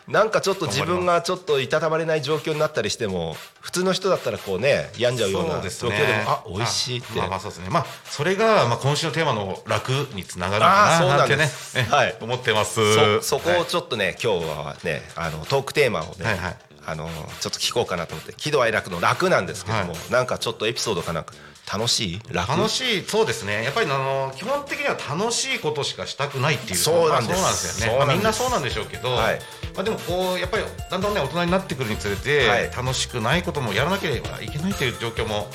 [0.10, 7.19] なんかちょっと自分がちょっといたたまれない状況になったりしても普通の人だったらこうね病んじゃうような状況でもあ美味しいって。
[7.19, 7.69] まあまあそうですね。
[7.69, 12.17] まあそれがまあ今週のテーマの楽につながるのかななんてねそうなんです、えはい。
[12.22, 13.22] 思ってます。
[13.22, 16.58] そそこはいをちょっとね、今日はねあのトークテーマをね、はいはい。
[16.86, 17.08] あの
[17.39, 20.12] ちょっと聞こうかなと思って喜怒哀楽の楽なんですけども、はい。
[20.12, 21.36] なんかちょっとエピソードかなんか
[21.71, 22.21] 楽しい？
[22.32, 22.49] 楽？
[22.51, 23.63] 楽しいそうですね。
[23.63, 27.41] やっぱりあの基本的には楽しいことしかしたくないっていうそうなんです。
[27.41, 27.97] まあそうなんですよね。
[27.99, 29.39] まあ、みんなそうなんでしょうけど、はい。
[29.75, 32.71] まあ、でもこうやっぱりだんだんね大人になってくるにつれて、はい。
[32.75, 35.47] 楽しくないこともやらなければいけないという状況も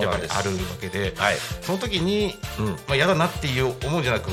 [0.00, 1.36] やっぱりあるわけではい。
[1.62, 2.66] その時に、うん。
[2.66, 4.30] まあ、嫌だなっていう思うんじゃなく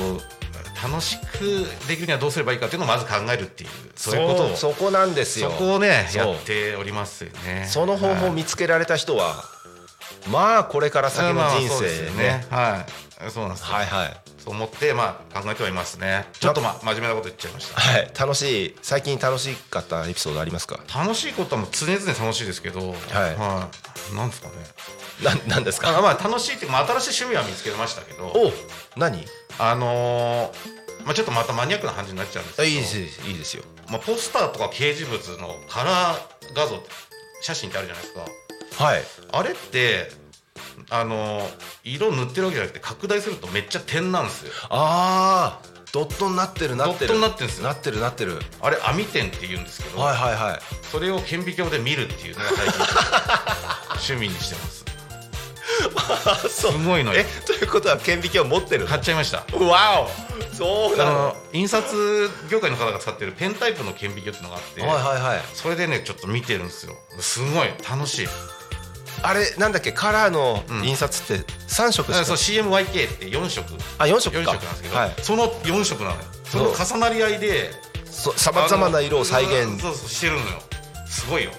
[0.82, 5.50] 楽しくできるにはどうすればいいかっていうのをまず考えるっていうそういうことをそこなんですよ。
[5.50, 7.66] そこをねやっておりますよね。
[7.68, 9.44] その方法を見つけられた人は
[10.28, 12.46] まあこれから先のまあ人生ね。
[12.50, 12.86] は
[13.26, 13.30] い。
[13.30, 13.74] そうなんですよ。
[13.74, 14.20] はいはい。
[14.38, 16.26] そう思ってまあ考えてはいますね。
[16.40, 17.80] ちょっとまあ真面目なこと言っちゃいました。
[17.80, 18.10] はい。
[18.18, 20.80] 楽しい最近楽しかったエピソードありますか？
[20.94, 22.80] 楽しいことはもう常々楽しいですけど。
[22.80, 23.68] は
[24.12, 24.14] い。
[24.16, 24.54] なんですかね。
[25.22, 25.96] ななんですか？
[25.98, 28.26] あまあ楽しいっていうか、まあ、新しい趣味は見つけましたけど。
[28.26, 28.52] お
[28.96, 29.24] 何？
[29.58, 32.68] あのーまあ、ちょっとまたマニアックな感じになっちゃうんですけど。
[32.68, 33.64] あいいですいいですいいですよ。
[33.88, 36.76] まあ、ポスターとか掲示物のカラー画像
[37.42, 38.26] 写真ってあるじゃないですか
[38.80, 39.02] はい。
[39.32, 40.10] あれって
[40.88, 41.46] あの
[41.84, 44.52] 色塗ってるわけじゃなくて拡大するとめっちゃ点なんですよ。
[44.70, 47.06] ああドットになってるなってる。
[47.06, 47.64] ドットになってるんですよ。
[47.64, 48.38] なってるなってる。
[48.62, 50.60] あれ網点って言うんですけど、はいはいはい。
[50.90, 54.80] それを顕微鏡で見るっていうのが最近趣味にしてます。
[56.48, 57.20] すごいのよ。
[57.20, 59.38] えということは顕微鏡持ってる買っちゃいました。
[59.56, 60.54] わお。
[60.54, 61.10] そうなの。
[61.10, 65.44] あの印刷業界の方が使ってるペンタイプの顕微鏡っていうのがあって、はいはいはい。
[65.54, 66.96] それでねちょっと見てるんですよ。
[67.18, 67.68] すごい。
[67.88, 68.28] 楽しい
[69.22, 73.74] あれなんだっけカラーの印刷って3色しか、そう CMYK って4色。
[73.98, 75.14] あ4色4か色なんですけど、はい。
[75.22, 76.22] その4色なのよ。
[76.44, 77.70] その重なり合いで
[78.10, 80.44] さまざまな色を再現そうそうしてるのよ
[81.06, 81.50] すごいよ。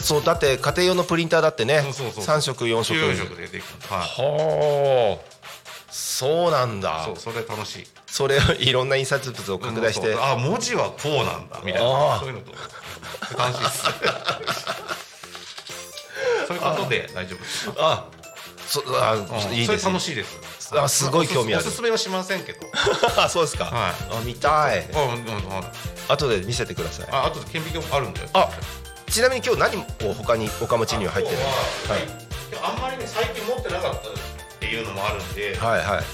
[0.00, 2.24] そうだって家庭用のプリンターだってねそうそうそう。
[2.24, 2.98] 3色4色。
[2.98, 3.62] 4色でできる。
[3.88, 5.30] はあ。
[5.90, 7.04] そうなんだ。
[7.04, 7.86] そうそれ楽しい。
[8.06, 10.06] それをいろんな印刷物を拡大して。
[10.06, 12.18] そうそうあ文字はこうなんだみたいな。
[12.20, 12.52] そういうのと
[13.36, 13.84] 楽しいです
[16.50, 18.08] そういうことで大丈夫ですあ
[18.66, 19.54] そあうん。
[19.54, 19.82] いいです。
[19.84, 20.78] それ楽しいです。
[20.78, 21.64] あすごい興味ある。
[21.66, 22.60] おすすめはしませんけど。
[23.16, 23.92] あ そうですか、はい。
[24.12, 24.88] あ見たい。
[24.94, 25.64] あうんうんうん。
[26.08, 27.08] 後で見せてください。
[27.10, 28.28] ああと顕微鏡あるんだよ。
[28.32, 28.48] あ
[29.08, 29.76] ちなみに今日何
[30.10, 31.44] を他におか持ちには入ってるの？
[31.44, 34.12] 今日はあんまりね最近持ってなかったっ
[34.60, 36.04] ていうのもあるんで、はいはい。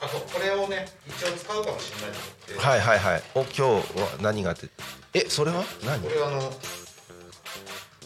[0.00, 3.22] あとこれをね一応使うかもしれないと思って、はいはいはい。
[3.36, 3.62] お今日
[4.00, 4.68] は何があって
[5.14, 5.62] えそれは？
[5.84, 6.00] 何？
[6.00, 6.52] これあの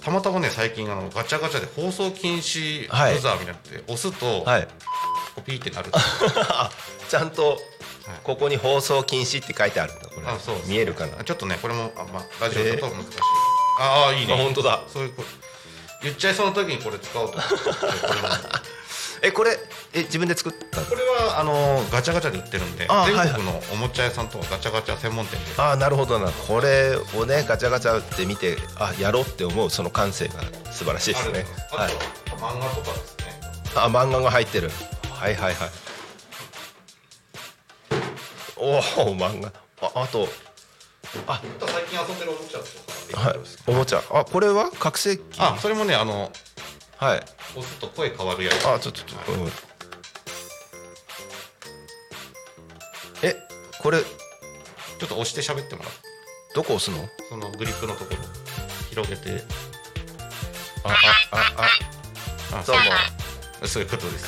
[0.04, 3.18] たまたまね最近あのガチャガチャで放送禁止ブはい。
[3.20, 4.68] ザーみたいになって押すと、はい。
[5.34, 6.70] コピーってなるあ
[7.08, 7.58] ちゃんと
[8.22, 10.26] ここに放送禁止って書いてあるんだこれ。
[10.26, 10.56] あそう。
[10.66, 11.24] 見えるかな。
[11.24, 13.18] ちょっとねこれもあ、まあ、ラジオだと難しい、
[13.80, 14.34] ああいいね。
[14.34, 14.82] あ本当だ。
[14.92, 15.24] そういうこ
[16.02, 17.54] 言っちゃいそうな時にこれ使おうと思って。
[18.06, 18.28] これも
[19.26, 19.56] えこれ
[19.94, 20.80] え自分で作った？
[20.80, 25.46] のこれはあのガチャガチャで売ってるんで全国のおもちゃ屋さんとかガチャガチャ専門店で。
[25.56, 26.30] ああなるほどな。
[26.30, 30.42] これをねガチャガチャって見てあやろうって思うその感性が。
[30.70, 31.46] 素晴らしいですね。
[31.72, 31.92] あはい。
[31.92, 33.40] と漫画とかですね。
[33.76, 34.70] あ漫画が入ってる。
[35.10, 35.70] はいはいはい。
[38.56, 38.66] お
[39.10, 39.52] お漫画。
[39.80, 40.28] ああと。
[41.26, 41.40] あ。
[41.58, 43.38] と最近遊んでるおもちゃとかはい。
[43.68, 44.02] おもちゃ。
[44.12, 44.70] あこれは？
[44.70, 45.22] 覚醒器。
[45.38, 46.30] あそれもねあの
[46.96, 47.18] はい。
[47.56, 48.66] 押すと声変わるやつ。
[48.66, 49.48] あちょっとちょっと、うん、
[53.22, 53.36] え
[53.80, 55.92] これちょっと押して喋ってもらう。
[56.54, 57.08] どこ押すの？
[57.28, 58.16] そのグリップのところ。
[58.90, 59.42] 広げて。
[60.84, 60.92] ああ
[61.32, 61.36] あ
[62.52, 62.58] あ。
[62.60, 62.82] あどうも
[63.66, 64.26] そういうことです。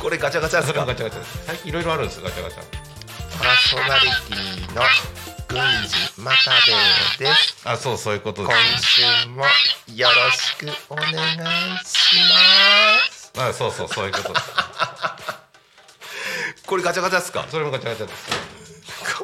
[0.00, 0.86] これガチャガチャですか？
[0.86, 2.60] ガチャガチャ最近いろいろあるんですよガチャガチャ。
[3.38, 4.82] パーソナリティの
[5.48, 6.30] 郡司又
[7.18, 9.44] 兵衛ですあそうそういうことで今す週も
[9.96, 11.14] よろしくお願い
[11.84, 13.32] します。
[13.38, 14.32] あそうそうそういうこと。
[14.34, 14.44] で す
[16.66, 17.46] これガチャガチャですか？
[17.50, 18.26] それもガチャガチャです。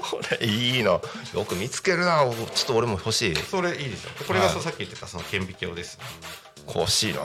[0.01, 1.03] これいいの
[1.35, 2.21] よく見つけるな。
[2.21, 3.37] ちょっと俺も欲しい。
[3.37, 4.25] それいいでしょ。
[4.25, 5.99] これがそうはいさっき言ってたその顕微鏡です。
[6.73, 7.21] 欲しいな。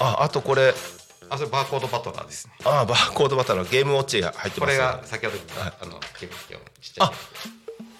[0.00, 0.74] ああとこれ。
[1.30, 2.52] あそれバーコードバトラーですね。
[2.64, 3.70] あバーコードバトラー。
[3.70, 5.00] ゲームウォッチが入ってこれますよ。
[5.02, 7.12] が先ほど言ったあの顕微鏡ちっちゃいあ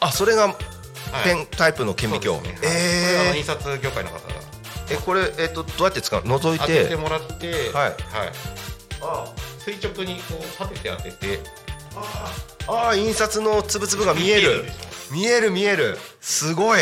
[0.02, 0.54] あそれがはい。
[1.24, 2.56] ペンタイプの顕微鏡、はい。
[2.56, 4.34] これあのえ印刷業界の方が。
[4.88, 6.38] ー、えこれえっとどうやって使うの？
[6.40, 7.70] 覗い当てててもらって。
[7.70, 7.96] はい。
[9.02, 9.26] あ
[9.58, 11.40] 垂直にこう立てて当てて。
[12.66, 12.94] ああ。
[12.94, 14.64] 印刷のつぶつぶが見える。
[15.10, 15.98] 見える見える。
[16.20, 16.80] すごい。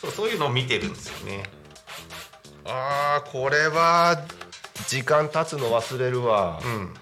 [0.00, 1.42] そうそういうのを見てるんですよね。
[2.64, 4.22] あーこれは
[4.86, 6.94] 時間経つの忘れるわ、うん。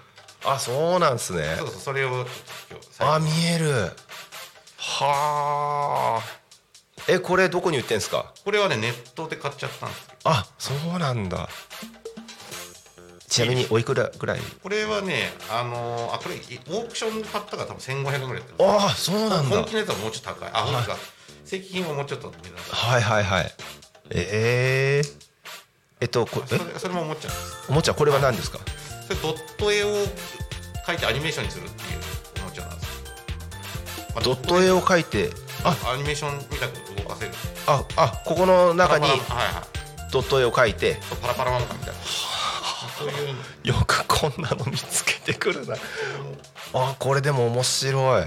[0.45, 1.55] あそうなんすね。
[1.59, 2.25] そうそうそれを
[2.99, 3.91] あ見える
[4.89, 6.23] はあ。
[7.09, 8.33] えこれどこに売ってんすか？
[8.43, 10.15] これはねネットで買っちゃったんですよ。
[10.23, 11.49] あそうなんだ。
[13.27, 14.39] ちなみにおいくらぐらい？
[14.63, 19.55] これはねあのーあこれオークションで買ったから多分1500円ぐらいだったああそうなんだ。
[19.57, 20.49] 本気のやつはもうちょっと高い。
[20.53, 20.97] あ本当か
[21.43, 22.31] 正規品はもうちょっと
[22.71, 23.51] はいはいはい。
[24.11, 25.27] えー、
[26.01, 27.31] えっとこえそれそれも思っちゃう。
[27.31, 28.59] んですおもちゃこれは何ですか？
[29.07, 29.87] それドット絵を
[30.85, 31.83] 描いてアニメーションにするって
[34.27, 35.29] ドット絵を描いて
[35.63, 37.31] あアニメーションみたく動かせる
[37.65, 39.07] ああここの中に
[40.11, 40.97] ドット絵を描いて。
[41.21, 41.93] パラパラ漫画みたいな。
[42.97, 45.75] そういうよくこんなの見つけてくるな。
[46.73, 48.23] あこれでも面白い。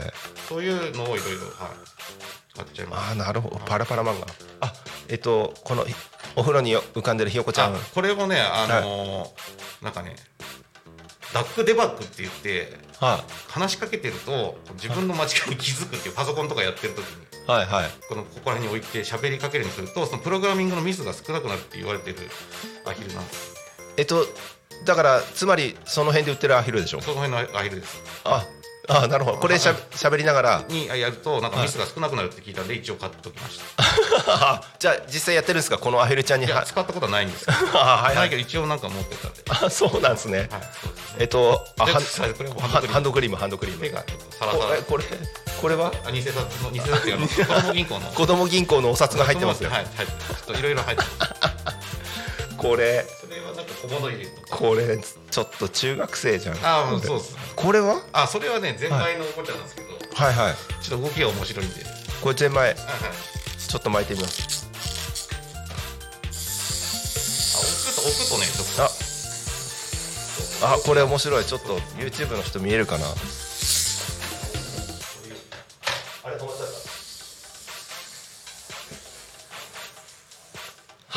[0.49, 2.55] そういうのをいろいろはい。
[2.55, 3.13] 使っちゃいます。
[3.13, 3.57] あなるほど。
[3.67, 4.27] パラパラ漫画。
[4.61, 4.73] あ
[5.09, 5.85] えっとこの
[6.35, 7.75] お風呂に浮かんでるひよこちゃん。
[7.75, 10.17] あこれもねあのーなんかね
[11.35, 17.31] ダックデバッグって言っては話しかけてると自分の間違いに気づくっていうパソコンとかやってる時に。
[17.47, 17.91] いはいはい。
[18.09, 22.17] このここら辺に置いて喋りかけるようにするとそのプログラミングのミスが少なくなるって言われてる
[22.87, 23.55] アヒルなんです。
[23.97, 24.27] えっと
[24.85, 27.01] だからつまりその辺で売ってるアヒルでしょ？
[27.01, 28.01] その辺のアヒルです。
[28.25, 28.47] あ
[28.93, 29.39] あなるほど。
[29.39, 30.65] これしゃしゃべりながら。
[30.69, 33.61] にやるとなんかミスが少なくなるって聞いたんで一応買っておきまし
[34.27, 34.65] た。
[34.79, 35.79] じゃあ実際やってるんですか？
[35.79, 36.47] このアヒルちゃんに。
[36.47, 39.43] 使ったことはないんですけど あはいはないいけど一応なんか持ってたんで。
[39.67, 40.39] あそうなんですね。
[40.39, 40.57] はいそ
[40.91, 41.15] うです。
[41.21, 43.37] えっとあでハンドクリーム。
[43.37, 44.05] ハンドクリーム手が
[44.39, 44.65] サラサラ。
[44.83, 45.05] これ？
[45.61, 45.93] これは？
[46.07, 48.01] あ偽札の偽札の 子供銀行の。
[48.13, 49.71] 子供銀行のお札が入ってますよ。
[49.71, 51.31] はい入ってますちょっといろいろ入ってます。
[52.57, 56.57] これそれはなんか小物入れとかこれちょっと中学生じゃん。
[56.65, 57.37] ああもうそうです。
[57.57, 58.03] これは？
[58.13, 60.55] あそれはねゼンマイのおもちゃなんですけど、はいはい。
[60.83, 61.85] ちょっと動きが面白いんで、はい
[62.21, 64.69] これ手前はい、ちょっと巻いてみます。
[67.57, 68.83] あ置くと置くとねちょっと。
[70.67, 70.75] あ。
[70.75, 71.45] あこれ面白い。
[71.45, 73.07] ちょっと YouTube の人見えるかな？
[73.07, 73.09] あ
[76.29, 76.73] れ止まっちゃった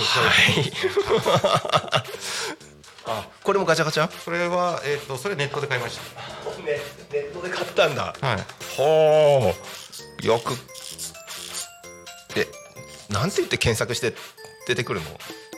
[0.04, 0.30] は
[0.62, 0.74] い。
[3.06, 4.10] あこれもガチャガチャ？
[4.24, 6.80] それはえっ、とそれネットで買いましね
[7.12, 8.14] ネットで買ったんだ。
[8.20, 8.46] たはい。
[8.78, 9.54] ほ
[10.22, 10.56] うよく
[12.34, 12.48] で
[13.10, 14.14] なんて言って検索して
[14.68, 15.10] 出てくるの？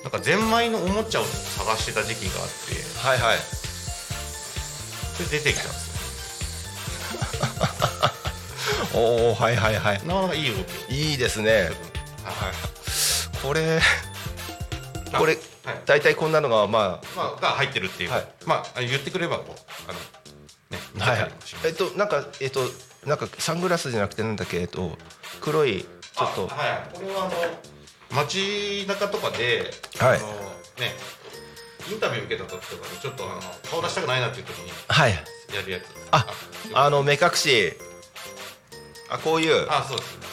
[0.03, 2.53] なんかゼンマイのおもちゃを探してた時期があって。
[3.08, 3.38] はいはい。
[5.15, 5.86] それ出てきたんです
[8.93, 8.99] よ。
[8.99, 10.01] おおはいはいはい。
[10.05, 10.58] なかなかいい動
[10.89, 11.69] いいですね。
[12.23, 12.53] はい。
[13.41, 13.79] これ
[15.17, 15.82] これはい。
[15.86, 18.28] 大体こんなのがままあ、が入ってるっていうか、はい。
[18.45, 19.99] まあ言ってくればこうあの
[20.69, 21.21] ねはい。
[21.21, 21.32] はい
[21.65, 22.62] えっとなんかえっと
[23.06, 24.97] なんかサングラスじゃなくてなんだっけえっと
[25.41, 26.49] 黒いちょっと。
[26.51, 27.34] あはいこれはあの
[28.12, 30.17] 街中とかで、はい。
[30.17, 30.28] あの
[30.80, 30.93] ね
[31.89, 35.12] インタビュー受けた時とかにちょっとあの顔出したくないなっていう時にはい。
[35.12, 35.84] やるやつ。
[36.12, 36.25] あ
[36.73, 37.73] あのの目隠し。
[39.10, 39.67] あこういう。
[39.69, 40.25] あそうですね。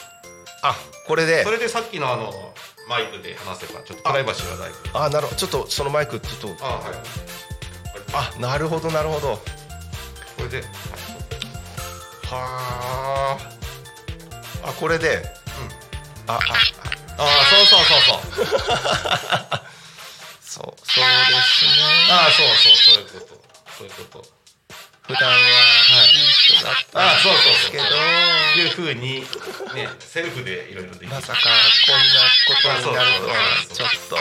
[0.63, 0.75] あ
[1.07, 1.45] これで。
[1.45, 2.52] それでさっきのあの
[2.89, 5.37] マイクで話せばちょっとプライバシーは大事あなるほど。
[5.37, 6.65] ちょっとそのマイクちょっと。
[6.65, 6.95] あはい。
[8.15, 9.37] あなるほどなるほど。
[9.37, 9.43] こ
[10.43, 10.63] れで、
[12.25, 13.37] は
[14.63, 15.23] ああこれで、
[16.27, 18.47] ああああそうそうそうそう。
[20.43, 21.83] そうそうですね。
[22.11, 23.43] ああそうそうそういうこと。
[23.79, 24.42] そういうこと
[25.07, 25.41] 普段はい。
[25.41, 25.43] い
[26.33, 29.21] 人だったああそうそうそうけどいうふうに
[29.75, 31.09] ねセルフでいろいろできる。
[31.11, 33.37] まさかこんなことになるとは
[33.73, 34.17] ちょっと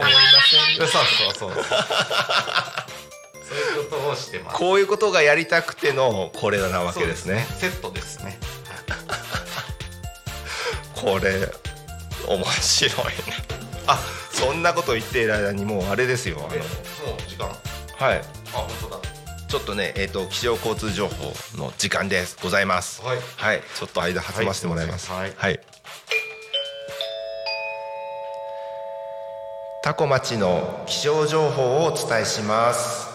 [0.00, 1.34] 思いませんでそうした。
[1.34, 1.64] そうそうそう。
[3.48, 4.56] そういうことをしてます。
[4.58, 7.46] こういうことがやりたくてのこれなわけですね。
[7.56, 8.38] セットですね。
[10.94, 11.50] これ
[12.26, 13.12] 面白いね。
[13.86, 13.98] あ
[14.32, 16.36] そんなこと言っている間にもうあれですよ。
[16.38, 16.68] あのえもう
[17.26, 17.46] 時間？
[17.46, 18.18] はい。
[18.18, 19.00] あ本当だ
[19.48, 22.36] ちょっとねえっ、と気象交通情報の時間です。
[22.42, 23.00] ございます。
[23.02, 23.18] はい。
[23.36, 23.62] はい。
[23.78, 25.10] ちょっと間挟ませてもらいます。
[25.10, 25.32] はい。
[25.34, 25.60] はい。
[29.82, 33.08] タコ町の気象情報をお伝えします。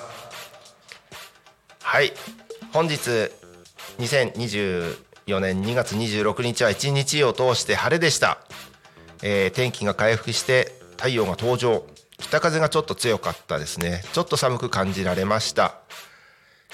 [1.83, 2.13] はい。
[2.71, 3.29] 本日
[3.99, 8.39] 2024年2月26日は一日を通して晴れでした、
[9.21, 11.83] えー天気が回復して太陽が登場。
[12.17, 14.01] 北風がちょっと強かったですね。
[14.13, 15.75] ちょっと寒く感じられました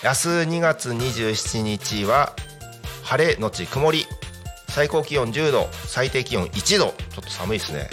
[0.01, 2.33] 明日2月27日は
[3.03, 4.05] 晴れのち曇り。
[4.69, 6.85] 最高気温10度最低気温1度。
[6.85, 7.89] ちょっと寒いですね。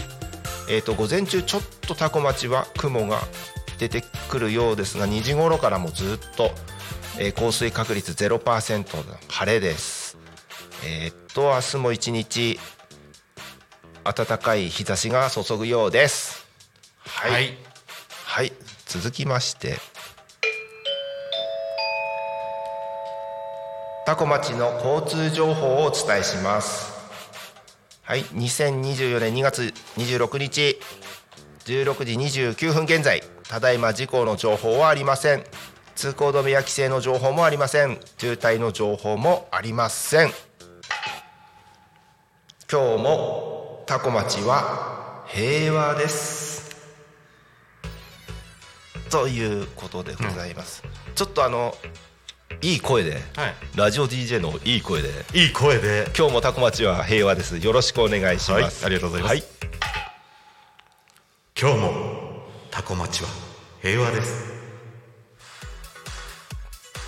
[0.69, 3.23] えー、と午前中ちょっとタコ町は雲が
[3.79, 6.53] 出てくるようですが2時頃からもずっと、
[7.19, 10.17] えー降水確率0%の晴れです。
[10.85, 12.61] えっ、と明日も一日
[14.05, 16.47] 暖かい日差しが注ぐようです。
[17.05, 17.59] はい、はい。
[18.25, 18.53] はい、
[18.87, 19.79] 続きまして
[24.07, 26.95] タコ町の交通情報をお伝えします。
[28.03, 30.79] はい2024年2月26日
[31.65, 32.13] 16時
[32.53, 35.43] 29分現在ただいま事故の情報はありません。
[35.97, 37.99] 通行止めや規制の情報もありません。
[38.17, 40.31] 渋滞の情報もありません。
[42.71, 46.77] 今日もタコ町は平和です。
[49.11, 50.85] ということでございます、
[51.17, 51.75] ちょっとあの
[52.63, 53.21] いい声で、はい。
[53.77, 55.11] ラジオ DJ のいい声で。
[55.35, 56.11] いい声で。
[56.17, 57.59] 今日もタコ町は平和です。
[57.59, 59.35] よろしくお願いします、はいありがとうございます。
[59.35, 59.45] はい。
[61.61, 63.29] 今日もタコ町は
[63.83, 64.57] 平和です。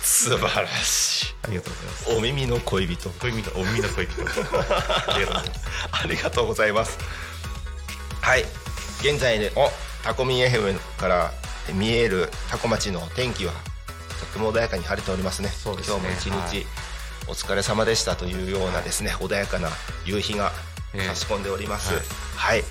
[0.01, 1.35] 素晴らしい。
[1.43, 2.17] ありがとうございます。
[2.17, 3.09] お耳の恋人。
[3.09, 4.21] お耳の恋人。
[5.91, 6.97] ありがとうございます。
[8.21, 8.45] はい。
[9.01, 9.71] 現在ねお
[10.03, 11.31] タコミン FM から
[11.73, 13.78] 見えるタコ町の天気はと
[14.29, 15.49] っても穏やかに晴れておりますね。
[15.49, 15.75] すね。
[15.85, 16.65] 今日も一日、はい。
[17.27, 19.69] お疲れ様でしたというようなですね穏やかな
[20.05, 20.51] 夕日が
[20.93, 21.07] ええ。
[21.07, 21.93] 差し込んでおります。
[21.93, 22.03] はい。
[22.35, 22.63] はい、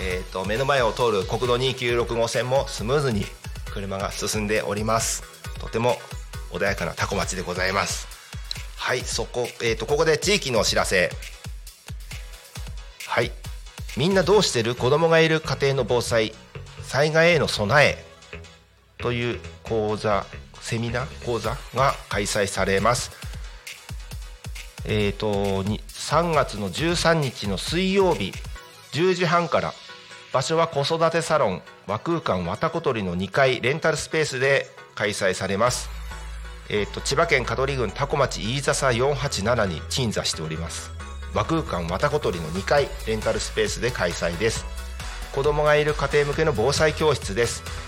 [0.00, 3.24] えー、と目の前を通る国道296号線もスムーズに
[3.72, 5.22] 車が進んでおります。
[5.58, 5.96] とても
[6.52, 8.08] 穏やかなタコ町でございます。
[8.76, 11.10] はいそこ、えー、とここで地域のお知らせ。
[13.06, 13.30] はい。
[13.96, 14.74] みんなどうしてる？
[14.74, 15.40] 子供がいる？
[15.40, 16.34] 家庭の防災？
[16.82, 18.04] 災害への備え？
[18.98, 20.26] という講座
[20.66, 23.12] セミナー講座が開催されます。
[24.84, 28.32] えー、と3月の13日の水曜日
[28.92, 29.72] 10時半から
[30.32, 35.88] 場所は子育てサロン和空間わたこ鳥の2階レンタルスペースで開催されます、
[36.68, 40.90] えー、と千葉県香取郡多古町飯笹487に鎮座しております。
[41.32, 44.64] 和空間わたこ鳥の2階レンタルスペースで開催です。
[45.32, 47.85] 子供がいる家庭向けの防災教室です。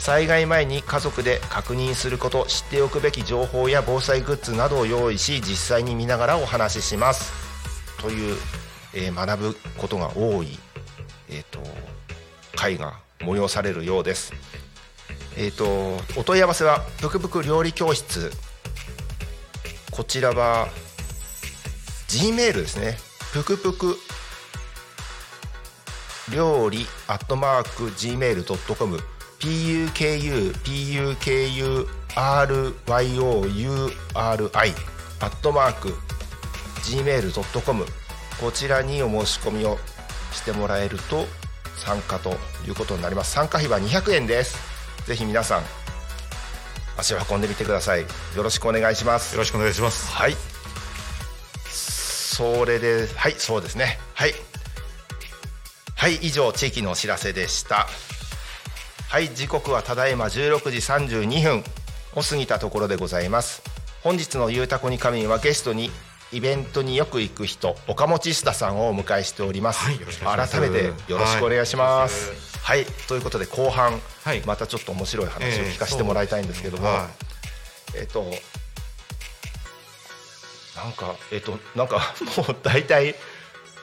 [0.00, 7.30] 災害前に家族で確認すること知っておくべき情報や防災グッズなどを用意し実際に見ながらお話しします。
[8.00, 8.36] という、
[8.94, 10.58] えー学ぶことが多い、
[11.28, 11.60] えー、と
[12.56, 14.32] 会が催されるようです。
[15.36, 18.32] えー、とお問い合わせはぷくぷく料理教室。
[19.90, 20.68] こちらは
[22.08, 22.96] G メールですね。
[23.34, 23.98] ぷくぷく
[26.34, 28.98] 料理アットマーク Gmail.com
[29.40, 29.88] puku
[30.64, 31.86] puku
[32.86, 34.74] ryouri
[35.22, 35.94] アットマーク
[36.82, 37.84] gmail.com
[38.40, 39.78] こちらにお申し込みを
[40.32, 41.26] してもらえると
[41.76, 42.30] 参加と
[42.66, 43.32] いうことになります。
[43.32, 44.58] 参加費は200円です。
[45.06, 45.62] ぜひ皆さん
[46.98, 48.02] 足を運んでみてください。
[48.02, 48.06] よ
[48.42, 49.34] ろしくお願いします。
[49.34, 50.10] よろしくお願いします。
[50.12, 50.36] はい。
[51.66, 53.98] それではいそうですね。
[54.14, 54.34] はい。
[55.96, 57.86] はい以上地域のお知らせでした
[59.10, 60.76] はい時刻はただいま16時
[61.18, 61.64] 32分。
[62.14, 63.62] を過ぎたところでございます。
[64.02, 65.90] 本日の「ゆうたこに仮眠」はゲストに
[66.32, 72.28] イベントによく行く人岡本下さんをお迎えしております,、はい改めてよろしくお願いします。
[72.62, 74.42] はいはい、ということで後半、はい。
[74.46, 77.08] またちょっと面白い話を聞かせてもらいたいんですけども、は
[77.96, 78.22] えっ、と
[80.76, 83.16] なんかえっ、となんかもう大体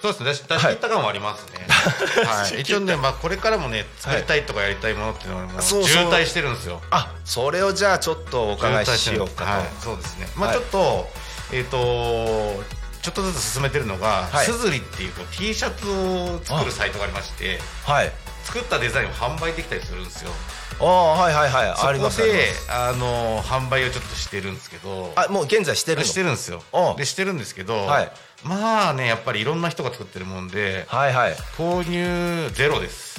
[0.02, 0.32] そうですね。
[0.32, 1.66] 出し切った感はありますね、
[2.26, 2.62] はい。
[2.62, 6.82] 一応ね、まあ、これからもね作りたいとかやりたいものっていうのはもう渋滞してるんですよ。
[6.92, 10.30] あそれをじゃあちょっとお伺いしようかと、はい、そうですね。
[10.36, 10.58] まあはい。
[10.58, 11.10] ちょっと、
[11.52, 12.64] えっ、と
[13.02, 14.46] ちょっとずつ進めてるのが、はい。
[14.46, 18.12] すずりっていうこう T シャツを作るサイトがありまして、はい。
[18.44, 20.32] 作ったデザインを販売できたりするんですよ。
[20.80, 21.78] ああはいはいはい。
[21.78, 26.04] そありますこであの販売をちょっとしてるんですけど、あもう現在してるの？
[26.04, 26.62] してるんですよ。
[26.72, 26.96] あ。
[26.98, 28.12] でしてるんですけど、はい
[28.44, 31.34] まあねやっぱりいろんな人が作ってるもんで、はいはい。
[31.58, 33.18] 購入ゼロです。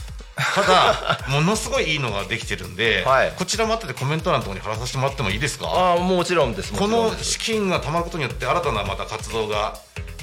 [0.55, 3.33] ただ ものすごいいいのができてるんで、はい。
[3.37, 5.67] こちらも後でコメント欄のところに貼らさせてもらってもいいですか？
[5.69, 6.73] ああもちろんです。
[6.73, 9.77] もこの資金がたまることによって新たなまた活動が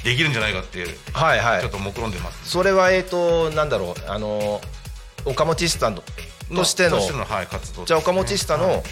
[0.04, 1.60] できるんじゃないかっていうはいはい。
[1.60, 4.10] ちょっと目論んでます、それはえっ、となんだろう。
[4.10, 4.62] あの
[5.26, 6.04] 岡本スタンド
[6.56, 6.98] としての。
[6.98, 7.88] としての、はい、活動ね。
[7.88, 8.84] じゃあ岡本スタの、はい。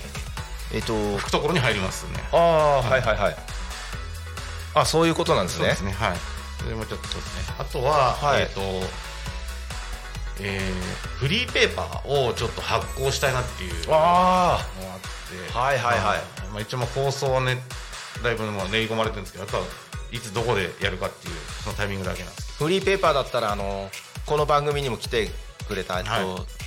[0.74, 2.24] えっ、と懐に入りますね。
[2.34, 3.18] ああはいはい。
[3.18, 3.36] はい
[4.74, 5.74] あそういうことなんですね。
[5.76, 6.18] そうですねはい。
[6.62, 8.42] それもちょっとですねあとは、はい。
[8.42, 8.62] えっ、と
[10.42, 15.58] えーフリーペーパーをちょっと発行したいなっていうのがああって。
[15.58, 16.44] はいはいはい。
[16.52, 17.58] まあ、一応まあ構想はね
[18.24, 19.64] だいぶまあ練り込まれてるんですけどあとは
[20.12, 21.34] いつどこでやるかっていう
[21.64, 23.90] そのタイミングだけなんですフリーペーパーだったらあの
[24.26, 25.30] この番組にも来て
[25.68, 26.63] くれた、えっとはい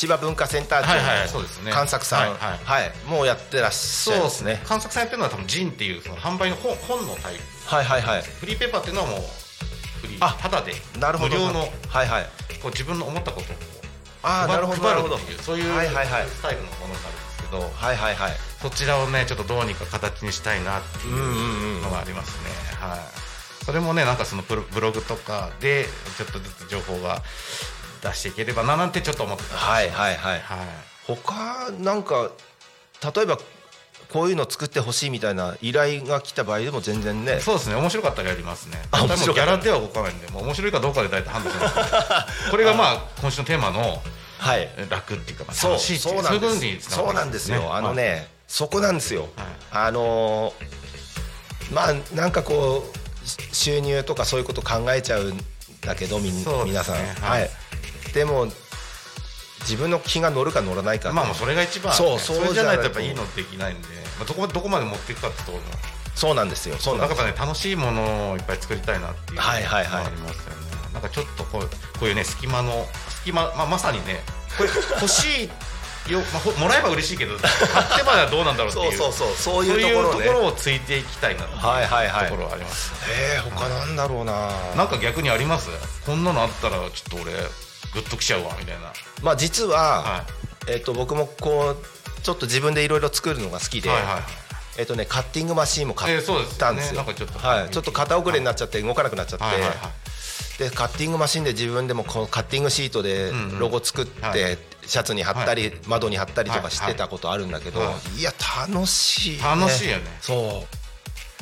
[0.00, 1.68] 千葉文化センター長そうですね。
[1.68, 2.58] の関作さん、はいはい。
[2.64, 2.92] はい。
[3.06, 4.20] もうやってらっしゃる。
[4.20, 4.62] んですね。
[4.64, 7.42] 観測されてるのは多分ジンっていうその販売の本本のタイプ。
[7.66, 8.22] はいはいはい。
[8.22, 9.20] フリーペーパーっていうのはもう
[10.00, 11.36] フリーあただでなるほど。
[11.36, 11.66] 無料のは
[12.04, 12.24] いはい。
[12.62, 13.56] こう自分の思ったことを
[14.22, 16.26] ああなるほどな配るっていうそういうはいはいはい。
[16.28, 18.32] スタイルのものになるんですけどはいはいはい。
[18.62, 21.28] そちらをねちょっとどうにか形にしたいなっていうんうんう
[21.76, 21.82] うん。
[21.82, 22.48] のがありますね、
[22.80, 23.00] はい。
[23.66, 25.84] それもねなんかそのブロブログとかで
[26.16, 27.20] ちょっとずつ情報が
[28.02, 30.40] 出していければななんてちょっと思ってたはいはいはい。
[30.40, 30.58] はい。
[31.06, 32.30] 他なんか
[33.14, 33.38] 例えば
[34.12, 37.40] こういうの作ってほしいみたいな依頼が来た場合でも全然ね。
[37.40, 37.76] そうですね。
[37.76, 38.82] 面白かったらやりますね。
[38.90, 41.84] あ多分ギャラでは動かないんでもう面白いかどうかで大体判断します、 ね、
[42.50, 44.02] これがまあ今週のテーマの
[44.38, 44.68] はい。
[44.88, 49.28] 楽っていうか楽しいっていそうなんでそういうことにつすそうなんですよ、あのね、はいそこなんですよ、
[49.70, 50.80] あのー
[51.72, 55.40] まあなんかこうし収入とかそういうこと考えちゃうん
[55.82, 56.44] だけどみね。
[56.64, 57.48] 皆さん、ははいい
[58.12, 58.46] でも
[59.60, 63.88] 自分の気が乗るか乗らないかまあそれが一番、ね、そうそうれじゃないとやっぱいといいのできないんで、
[64.18, 65.62] まあ、どこまでどこまで持っていくかってところも
[66.14, 66.76] そうなんですよ。
[66.76, 70.06] そうななんですね楽しいものをいっぱい作りたいなっていうのがはいはいはい。
[70.06, 70.56] ありますよね
[70.92, 71.62] なんかちょっとこう
[71.98, 74.20] こういうね隙間の隙間、まあ、まさにね
[74.56, 78.92] これ欲しいよ、まあ、ほもらえば嬉しいけど買ってまではどうなんだろうっていう。
[78.92, 79.62] そうそうそう。
[79.62, 80.26] そういうところね。
[80.26, 82.28] ところをついていきたいなっていうはいはいはい。
[82.30, 82.92] ところはあります、
[83.36, 84.50] えー、他なんだろうな。
[84.76, 85.68] なんか逆にあります？
[86.04, 87.32] こんなのあったらちょっと俺
[87.92, 88.92] グッときちゃうわみたいな。
[89.22, 90.24] まあ実は、は
[90.68, 94.22] えっと僕もこうちょっと自分でいろいろ作るのが好きで、はいはいはい。
[94.78, 96.22] えっとねカッティングマシーンも買っ
[96.58, 97.38] たんですよ、なんかちょっと。
[97.38, 99.78] はい、ちょっと肩遅れになっちゃって動かなくなっちゃって、はいはいはい。
[100.58, 104.58] でカッティングマシンで自分でもこのカッティングシートでロゴ作って、はい。
[104.86, 107.80] シャツに貼ったり、窓に貼ったりとかしてたことあるんだけど、
[108.18, 108.32] いや
[108.66, 110.04] 楽しい、ね、楽しいよね。
[110.20, 110.64] そ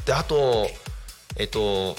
[0.03, 0.07] う。
[0.07, 0.69] であと
[1.37, 1.97] えっと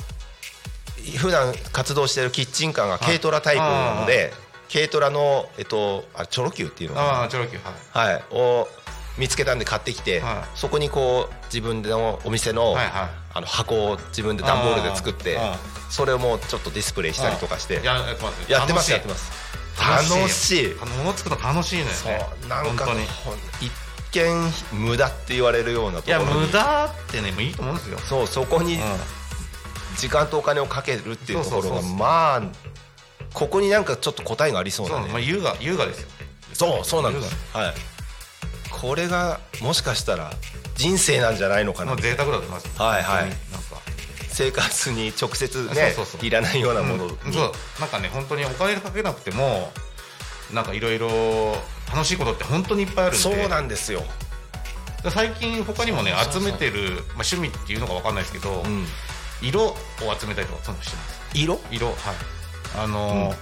[1.17, 4.31] 普段活動してるキッチンカーが軽トラタイプなので
[4.71, 6.95] 軽トラのえっとあれチョロ Q っていうの
[7.29, 7.59] チョロキュ
[7.97, 8.13] はい。
[8.13, 8.67] はい、を
[9.17, 10.57] 見つけたんで買ってきて、はい。
[10.57, 13.09] そこにこう自分のお店の,、はいはい。
[13.33, 15.37] あの箱を自分で段ボールで作って
[15.89, 18.99] それをもうちょっとディスプレイしたりとかしてややってますやってますや
[19.79, 21.93] 楽しいあの物作るの楽しいのよね。
[21.93, 22.47] そう。
[22.47, 23.05] なんか本当に。
[23.07, 23.71] ほん一
[24.11, 26.47] 見無駄って言われるようなといやころに。
[26.47, 27.97] 無駄ってねもういいと思うんですよ。
[27.99, 28.79] そうそこにう
[29.99, 32.41] 時間とお金をかけるっていうところがまあ
[33.33, 35.09] ここになんかちょっと答えがありそううなね。
[35.09, 36.07] まあ優雅優雅ですよ。
[36.53, 37.35] そうそうなんです。
[37.55, 37.73] はい。
[38.71, 40.31] これがもしかしたら
[40.75, 41.95] 人生なんじゃないのかな。
[41.95, 42.81] 贅沢だと思います。
[42.81, 43.23] はいはい。
[43.23, 43.37] なんか。
[44.29, 46.25] 生活に直接ねそうそうそう。
[46.25, 47.33] いらないようなものに、うん。
[47.33, 47.51] そう。
[47.79, 49.71] なんかね本当にお金かけなくても
[50.53, 51.55] なんかいろいろ
[51.93, 53.23] 楽しいことって本当にいっぱいあるんで。
[53.23, 54.03] そうなんですよ、
[55.11, 58.85] 最近他にもね集めてる、まあ、趣味っていうのか分かんないですけど、うん、
[59.41, 59.75] 色を
[60.19, 61.21] 集めたりとかそういうのしてます。
[61.33, 61.59] 色？
[61.71, 61.95] 色はい。
[62.83, 63.35] あのー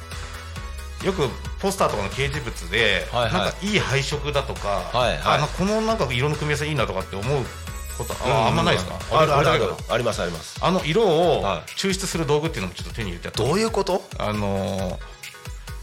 [1.05, 1.29] よく
[1.59, 3.33] ポスターとかの掲示物で、はいはい。
[3.33, 5.19] なんかいい配色だとか、はいはい。
[5.23, 7.43] あのこのなんか色の組み合わせいいなとかって思う
[7.99, 8.95] ことあ,、あんまないですか？
[9.11, 10.59] あるあるあるありますあります。
[10.59, 14.01] あの色をはい抽出する道具っていうのもちょっと手に入れてどういうこと？
[14.17, 14.97] あのー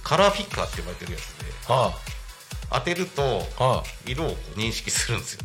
[0.03, 1.23] カラーフィッカーって呼ばれてるやつ
[1.67, 1.93] では
[2.71, 3.43] 当てると
[4.05, 5.41] 色を認識するんですよ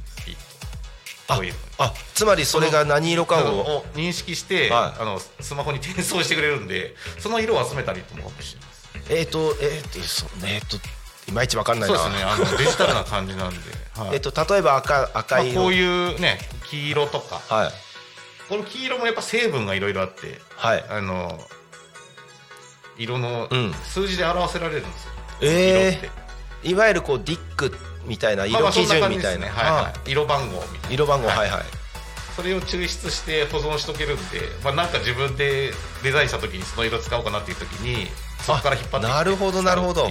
[1.36, 1.54] こういう。
[1.54, 5.02] のあつまりそれが何色かをを認識して、はい。
[5.02, 10.78] あのスマホに転送してくれるんでその色を集めたりとかもしてますえっ、とえっ、とそうねえっ、と
[11.30, 11.98] いまいちわかんないな。
[11.98, 12.30] そうですね。
[12.30, 13.58] あの デジタルな感じなんで、
[13.96, 14.10] はい。
[14.14, 15.82] えっ、と例えば赤赤まあ、色、こうい
[16.16, 17.42] うね黄色とか。
[17.48, 17.72] はい。
[18.50, 20.86] この黄色もやっぱ成分がいろいろあってはい。
[20.90, 21.40] あの
[22.98, 23.74] 色のうん。
[23.86, 25.12] 数字で表せられるんですよ、
[25.42, 26.20] え色って。
[26.20, 26.29] ー、
[26.64, 27.74] いわゆるこうディック
[28.06, 29.48] みたいな色基準みたいな、
[30.06, 30.94] 色番号みたいな。
[30.94, 31.38] 色番号はい。
[31.38, 31.64] はいはい。
[32.36, 35.72] それを抽出して保存しとけるんで、まあ、なんか自分で
[36.04, 38.08] デザインした時にその色使おうかなっていう時に
[38.46, 40.10] そこから引っ張ってなるほどなるほど。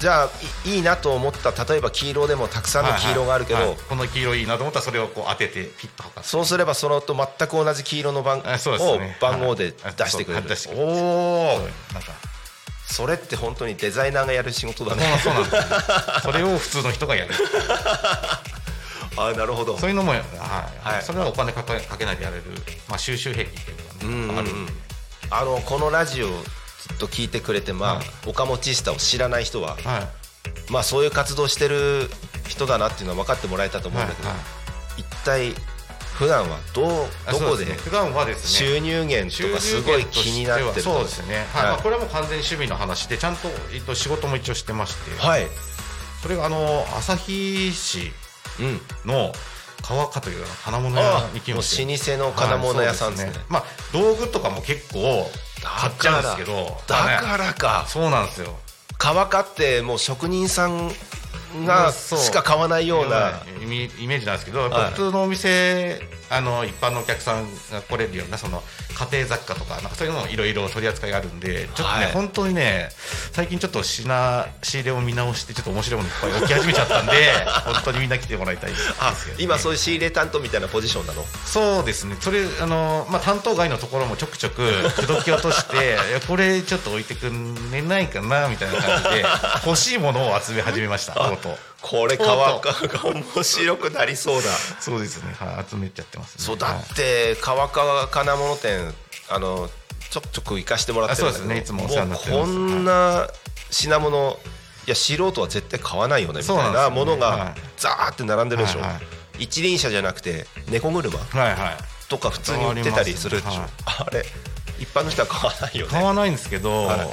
[0.00, 0.30] じゃあ
[0.64, 3.76] いいいなと思った例えば黄色でもたくさんの黄色があるけど、はいはい。
[3.76, 10.48] はいこの黄色いいなと思ったらそれをこう当ててピッと測そうすればそのと全く同じ黄色の番あそうですをね番号で出してくれる。
[10.48, 11.58] はおお
[11.94, 12.12] なんか
[12.90, 15.04] それって本当にデザイナーがやる仕事だね。
[15.22, 15.62] そうなんですよ
[16.22, 17.34] それを普通の人がやる。
[19.16, 19.76] あなるほど。
[19.76, 20.22] そういうのも、はい。
[20.82, 21.02] はい。
[21.02, 22.44] それはお金かけかけないでやれる、
[22.88, 24.72] まあ、収集癖っていうのがね、あるんで。
[25.30, 26.34] あのこのラジオず
[26.94, 28.06] っと聞いてくれてまあ、はい。
[28.26, 30.08] 岡本千下を知らない人ははい。
[30.70, 32.10] まあそういう活動してる
[32.48, 34.38] 人だなっていうのは分かってもらえたと思うんだけど、はい。
[35.00, 35.54] 一体
[36.18, 36.90] 普段はどう
[37.26, 38.68] あどこで普段はですね。
[38.68, 41.62] 収入源とかすごい気になってるとそうですね、はい。
[41.62, 41.72] はい。
[41.72, 45.46] まあ、これはもう完全に趣味の話でちゃんと、えっと、仕事も一応してまして、はい、
[46.20, 48.12] それがあの旭市
[48.58, 49.32] うん、の
[49.82, 52.16] 川香という金物屋に来まして。
[52.16, 55.30] 老舗の金物屋さんですね,、まあ道具とかも結構
[55.62, 56.76] 買っちゃうんですけど。
[56.88, 57.86] だからか。
[57.88, 58.58] そうなんですよ。
[58.98, 60.90] 乾かってもう職人さん
[61.64, 63.42] がしか買わないような。
[63.60, 68.62] イメージなんですけど、やっ普通のお店あの一般のお客さんが来れるようなその
[69.10, 72.88] 家庭雑貨とかなんかそういうのもいろいろ取り扱いがあるんでちょっとね、はい本当にね
[73.32, 77.12] 最近ちょっと品仕入れを見直してちょっと面白いものいっぱい置き始めちゃったんで
[77.64, 78.88] 本当にみんな来てもらいたいです。
[78.88, 78.94] ね
[79.38, 81.24] 今そういう仕入れ担当みたいなポジションなの？
[81.44, 82.16] そうですね。
[82.20, 89.24] それあの、まあ、担当外のところもちょくちょく口説き落としていや これちょっと置いてくんれないかなみたいな感じで
[89.66, 94.50] 欲しいものを集め始めましたとうとうこれとう乾とうかが面白くなりそうだ。
[94.80, 98.92] そうですね、はい、集めちゃってます、ね、そうだはいって川川金物店
[99.30, 99.70] あの
[100.10, 103.28] ちょくちょく行かしてもらってるんですねいつもお世話になってこんな
[103.70, 104.38] 品物
[104.86, 107.54] いや素人は絶対買わないよねみたいなものがはい。
[107.76, 108.94] ザーって並んでるでしょ、はいは
[109.38, 109.44] い。
[109.44, 111.12] 一輪車じゃなくて猫車
[112.08, 114.24] とか普通に売ってたりするでしょ、あれ
[114.80, 115.92] 一般の人は買わないよね。
[115.92, 117.08] 買わないんですけど、はい。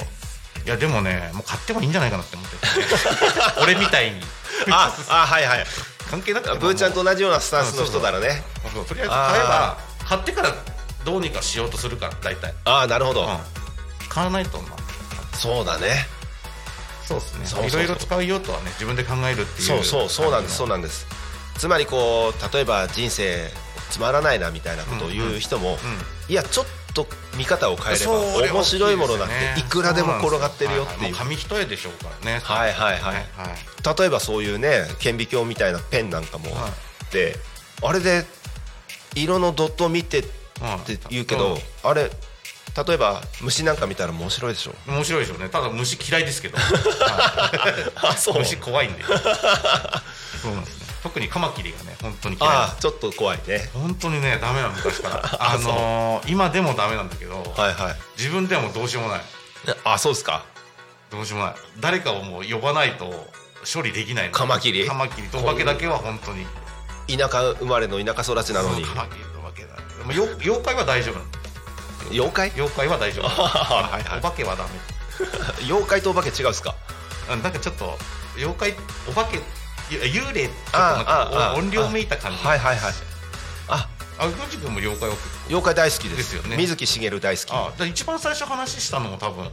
[0.66, 2.56] いやでもねもう買ってもいいんじゃないかなって思って。
[3.62, 4.20] 俺みたいに
[4.70, 5.66] ああはいはい。
[6.10, 8.44] 関係なくブーちゃんと同じようなスタンスの人ならね。
[8.88, 10.54] とりあえず買えば買ってから
[11.04, 13.38] どうにかしようとするから大体、ああなるほど、うん、
[14.08, 16.08] 買わないとまあそうだね。
[17.04, 17.68] そうですね。
[17.68, 21.06] いろいろ使う用途はね自分で考えるっていうそうそうそうなんですそううなんです。
[21.58, 23.50] つまりこう例えば人生
[23.90, 25.78] つまらないなみたいなことを言う人も、
[26.28, 26.66] いやちょっ
[26.96, 28.12] と見方を変えれば
[28.54, 30.84] 面白いものなんていくらでも転がってるよ。
[30.84, 31.10] ってい。
[31.10, 33.14] うは紙一重でしょうからねはいはいはい。
[33.14, 33.24] はい
[33.98, 36.70] 例えばそういうね顕微鏡みたいなペンなんかもあ
[37.04, 37.36] って、
[37.82, 38.24] あれで
[39.14, 40.28] 色のドットを見てって
[41.10, 42.10] 言うけど、うんあれ
[42.86, 44.74] 例えば虫なんか見たら面白いでしょ？
[44.86, 45.48] 面白いでしょうね。
[45.48, 47.70] ただ虫嫌いですけど、 は
[48.04, 48.06] い。
[48.08, 48.38] あそう。
[48.40, 49.02] 虫怖いんで。
[50.42, 53.70] そうなんですね特にカマキリがね本当に嫌いああちょっと怖いね。
[53.74, 55.22] 本当にねダメなの昔から。
[55.40, 57.96] あのー今でもダメなんだけど、はいはい。
[58.18, 59.20] 自分でもどうしようもない。
[59.84, 60.42] あそうですか？
[61.10, 61.54] どうしようもない。
[61.78, 63.28] 誰かをもう呼ばないと
[63.72, 64.32] 処理できないの。
[64.32, 64.86] カマキリ？
[64.86, 65.28] カマキリ。
[65.28, 66.44] とお化けだけは本当に。
[67.16, 68.84] 田舎生まれの田舎育ちなのに。
[68.84, 70.04] カマキリとお化けだで。
[70.04, 71.20] もよ妖怪は大丈夫
[72.10, 72.50] 妖怪？
[72.56, 74.18] 妖怪は大丈夫はいはい。
[74.18, 74.70] お化けはダメ。
[75.66, 76.74] 妖怪とお化け違うっすか？
[77.30, 77.96] うんなんかちょっと
[78.36, 78.74] 妖怪
[79.08, 79.40] お化け
[79.90, 82.38] 幽霊ちょっとあなん音量めいた感じ。
[82.38, 82.92] はいはいはい。
[83.68, 83.88] あ。
[84.18, 85.14] あぐんじ君も妖怪は
[85.48, 86.34] 妖怪大好きです。
[86.34, 86.56] よね。
[86.56, 87.50] 水木しげる大好き。
[87.52, 89.48] あだ一番最初話したのも多分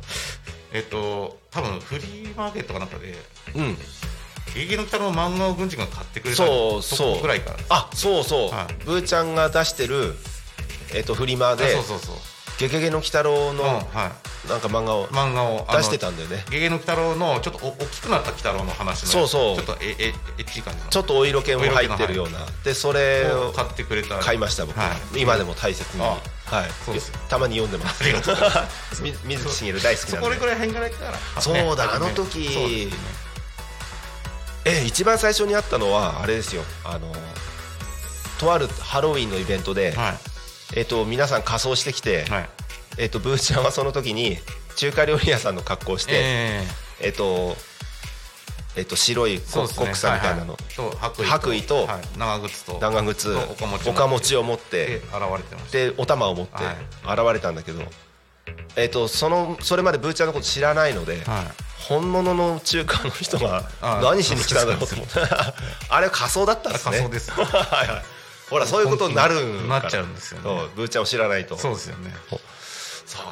[0.72, 3.14] えっと多分フリーマーケットかなんかで
[3.56, 3.78] うん
[4.56, 7.22] 「ゲゲゲの鬼太郎」の漫画をぐんじ君が買ってくれたそうそう。
[7.22, 7.58] ぐらいから。
[7.70, 8.74] あそうそう、はい。
[8.86, 10.16] ブーちゃんが出してる
[10.94, 12.16] えっとフリマあでそうそうそう
[12.58, 13.84] 「ゲゲゲの鬼太郎」うんのはい
[14.48, 16.44] なんか漫画を漫画を出してたんだよね。
[16.50, 19.56] ゲゲゲの鬼太郎のちょっとお大きくなった鬼太郎の話のそうそう。
[19.56, 22.40] ちょっとええエッチい感じのちょっとお色気も入ってるような。
[22.66, 24.20] でそれを買ってくれた。
[24.20, 25.22] 買いました僕、はい。
[25.22, 26.20] 今でも大切に、あはい。
[27.30, 28.04] たまに読んでます。
[29.24, 30.18] 水木しげる大好きなんで。
[30.18, 31.42] そこれぐらい辺から言ったら。
[31.42, 32.92] そうだねあの時。
[34.66, 36.64] え一番最初にあったのはあれですよ。
[36.84, 37.14] あの
[38.40, 40.18] とあるハロウィンのイベントで、はい。
[40.76, 42.50] えっと皆さん仮装してきて、はい
[42.98, 44.38] えっとブーちゃんはその時に
[44.76, 46.64] 中華料理屋さんの格好をして、え
[47.02, 47.10] え。
[47.10, 47.56] っと
[48.76, 49.86] えっと白いそうですね。
[49.86, 51.26] 国草みたいなの、はいはい。
[51.26, 55.72] 白衣とはい長靴と長靴と岡持ち岡持ちを持っでて現れてました。
[55.72, 56.76] でお玉を持ってはい。
[57.22, 57.82] 現れたんだけど、
[58.76, 61.74] えっとそのそれまでブーちゃんのこと知らないので、はい。
[61.88, 65.14] 本物の中華の人があ何しに来たんだろうと思って。
[65.90, 66.98] あれ仮装だったんですね。
[66.98, 67.32] あ仮装です。
[67.36, 67.44] は
[67.86, 68.04] いはい。
[68.50, 70.68] ほらそういうことになるなっちゃうんですよね。
[70.76, 71.58] ブーちゃんを知らないと。
[71.58, 72.14] そうですよね
[73.14, 73.26] そう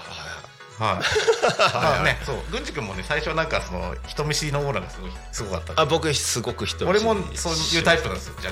[0.81, 1.83] はい。
[1.83, 2.35] まあねそう。
[2.51, 5.81] 郡司君もね最初なんかその人見知りのオーラがすごいすごかった。
[5.81, 8.51] あ僕すごく人見俺も知りそういうタイプなんですよ若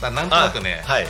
[0.00, 0.14] 干。
[0.14, 1.06] なんとなくねあはい。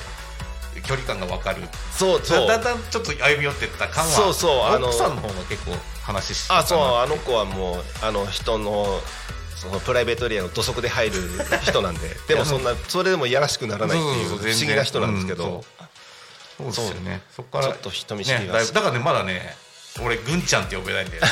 [0.82, 1.62] 距離感が分かる。
[1.92, 2.48] そうそう。
[2.48, 5.72] だんだんちょっと歩み寄ってった感はそうそうあの奥さんの方が結構
[6.03, 8.86] 話してあそうあの子はもうあの人の
[9.57, 11.16] そのプライベートエリアの土足で入る
[11.62, 12.01] 人なんで。
[12.28, 15.64] でもそんなそれでもいやらしくならないっていう不思議な人なんですけど
[16.72, 17.00] そうですよ。
[17.02, 17.22] ね。
[17.34, 18.58] そこからちょっと人見知りが。
[18.58, 19.56] ねだからねまだね
[20.02, 21.22] 俺ぐんちゃんって呼べないんだよ。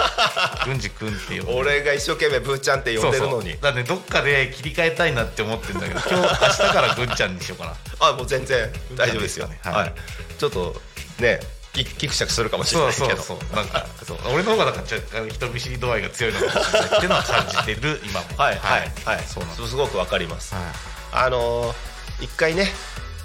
[0.66, 1.58] ぐんじくんって呼ぶ。
[1.58, 3.52] 俺が一生懸命ブーちゃんって呼んでるのに。
[3.52, 7.76] だからねどっかで切り替えたいなって思ってるんだけど 今日明日からぐんちゃんにしようかな。
[8.08, 9.46] あもう全然大丈夫ですよ。
[9.46, 9.88] ねははい。
[9.88, 9.92] い
[10.38, 10.80] ちょっと
[11.18, 11.40] ね
[11.74, 13.06] ぎぎくしゃくするかもしれないけど。
[13.06, 14.18] そうそうなんか そう。
[14.32, 18.26] 俺の方がだから若干人見知り度合いが強いのかもしれないっていうのは感じてる今も。
[18.36, 18.92] はいはい。
[19.04, 19.24] はい。
[19.32, 19.70] そうなんです。
[19.70, 20.54] すごくわかります。
[20.54, 20.64] はい。
[21.12, 21.74] あのー
[22.20, 22.72] 一回ね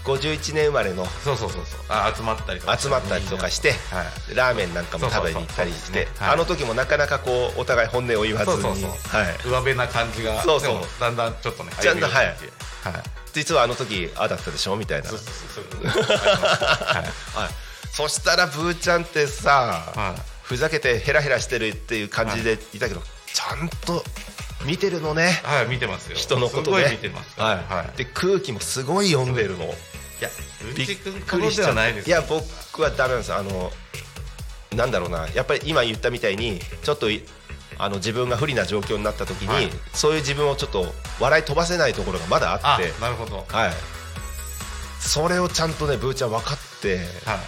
[0.07, 1.79] 51年生まれのそうそうそうそう。
[1.89, 2.77] あ集まったりとか。
[2.77, 4.35] 集まったりとかしてはい。
[4.35, 8.85] ラーメンなんかも食べに行ったりしてあの時もなかなかこうお互い本音を言わずに
[9.45, 10.81] 上辺な感じがそうそう。
[10.99, 13.03] だんだんちょっとねちゃんと歩み寄ってきてはい。
[13.33, 15.09] 実はあの時ああだったでしょみたいな。
[15.09, 17.49] そはいはい。
[17.91, 20.21] そしたらブーちゃんってさはい。
[20.43, 23.01] ふざけてヘラヘラしてるっていう感じでいたけど
[23.33, 24.01] ちゃんと
[24.65, 25.39] 見てるのね。
[25.43, 26.17] はい見てますよ。
[26.17, 27.73] 人のことすごねい見てますはい。
[27.73, 27.97] はい。
[27.97, 29.65] で空気もすごい読んでるの。
[29.65, 29.67] い
[30.21, 30.29] や
[30.69, 32.07] うんびっちくりしちゃないです。
[32.09, 33.71] いや僕はダメなんですあの
[34.75, 35.27] なんだろうな。
[35.29, 37.23] やっぱり今言ったみたいにちょっとい
[37.77, 39.69] あの自分が不利な状況になった時に、はい。
[39.93, 40.85] そういう自分をちょっと
[41.19, 42.91] 笑い飛ばせないところがまだああって。
[42.99, 43.45] なるほど。
[43.47, 43.73] はい。
[44.99, 47.39] それをちゃんとねブーちゃん分かっては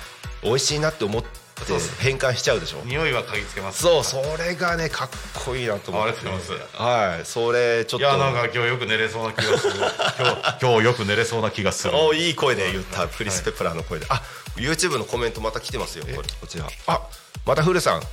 [0.43, 1.29] 美味しいなって思って
[1.67, 2.81] そうそう変換しちゃうでしょ？
[2.83, 5.09] い匂いは嗅ぎつけますそうそれがねかっ
[5.45, 6.27] こいいなと思って。
[6.73, 8.05] はいそれちょっと。
[8.05, 9.73] いやなんか今日よく寝れそうな気がする。
[9.75, 11.95] 今日 今日よく寝れそうな気がする。
[11.95, 13.07] おいい声で言った。
[13.07, 14.21] クリス・ペプラーの声で、あ
[14.55, 16.67] YouTube のコメントまた来てますよこれこちら。
[16.87, 17.01] あ
[17.45, 18.03] またフルさん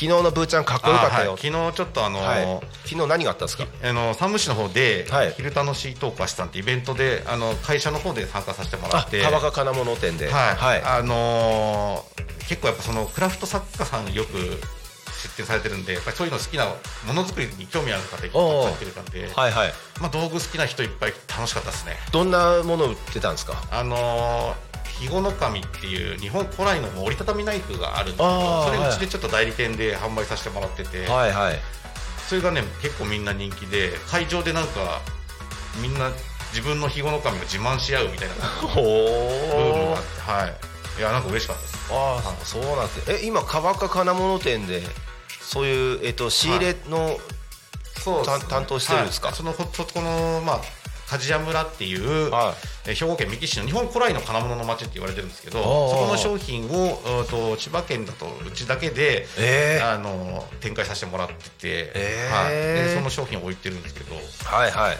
[0.00, 1.38] 昨日のブーちゃんかっこよかったよ、あはい。
[1.38, 2.42] 昨日ちょっとあのはい。
[2.42, 3.66] ー昨日何があったんですか？
[3.84, 5.32] あの山武市の方で、はい。
[5.36, 9.20] 昼楽しいトークアシさんってイベントであの会社の方で参加させてもらあって。
[9.20, 10.30] 川賀金物店で。
[10.30, 10.82] はい、はい。
[10.82, 16.64] あのー結構やっぱそのクラフト作家さんよく出展されてるんでやっぱりそういうの好きな
[17.06, 19.72] ものづくりに興味ある方いっぱい来てるんで、はいはい。
[20.00, 21.92] まあ、道具好きな人いっぱい楽しかったですね。
[22.10, 23.62] どんなもの売ってたんですか？
[23.70, 24.54] あのー
[25.00, 31.58] 肥後の神っていう日本古来の折りたたみナイフがあるんですけあどそれちでちょっと代理店で販売させてもらってて、はいはい。
[32.28, 35.00] それがね結構みんな人気で会場でなんか
[35.80, 36.10] みんな
[36.52, 38.34] 自分の肥後の神を自慢し合うみたいな
[38.68, 40.56] ほブームーがあってはい。
[40.98, 41.78] いやなんか嬉しかったです。
[41.90, 44.82] ああそうなんですえ今川か金物店で
[45.40, 47.18] そういう、えっと、仕入れの、
[48.04, 49.28] そう担担当してるんですか？
[49.28, 49.36] はい。
[49.36, 50.60] そのこのまあ
[51.10, 52.54] 鍛冶屋村っていう、は
[52.86, 59.94] え兵庫県三木市の日本古来の金物の町って言われてるんですけどそこの商品をうんと千葉県だとうちだけで、えー。
[59.94, 62.44] あの展開させてもらってて、えー。
[62.44, 64.14] はい、でその商品を置いてるんですけど。
[64.14, 64.96] はいはい。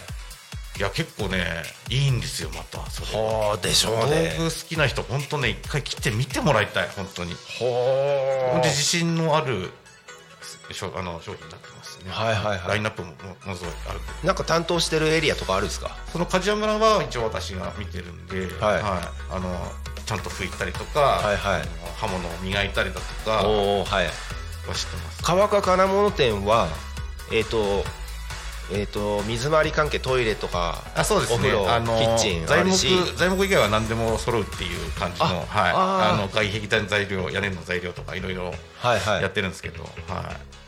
[0.79, 1.45] いや結構ね
[1.89, 3.21] いいんですよまたそれ。
[3.21, 7.35] ははあでしょう道ね具好きな人本当ね一回来て見てもらいたい本当に。
[7.59, 9.69] ほで自信のある
[10.95, 11.59] あの商品になっ
[12.03, 12.11] ね。
[12.11, 12.67] はいはいはい。
[12.67, 14.27] ラインナップももものすごいあるんで。
[14.27, 15.95] なんか担当してるエリアとかあるんですか？
[16.11, 18.81] その梶山村は一応私が見てるんで、はい。
[19.31, 19.55] あの
[20.05, 21.61] ちゃんと拭いたりとか、はいはい。
[21.97, 24.07] 刃物を磨いたりだとかはおおはい。
[24.07, 25.23] 知ってます。
[25.23, 26.67] 川か金物店は
[27.31, 27.83] えっ、と
[28.71, 31.35] えっ、と水回り関係トイレとかあそうですね。
[31.35, 35.45] お風呂あのキッチンあ材木材木以外は何でも揃うっていう感じのあはい。
[35.47, 36.13] あー。
[36.13, 39.21] あの外壁材料屋根の材料とかいろいろはいはい。
[39.21, 39.93] やってるんですけど、はい。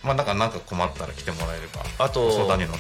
[0.06, 2.30] まあなんかなんか困ったら来てもらえればあと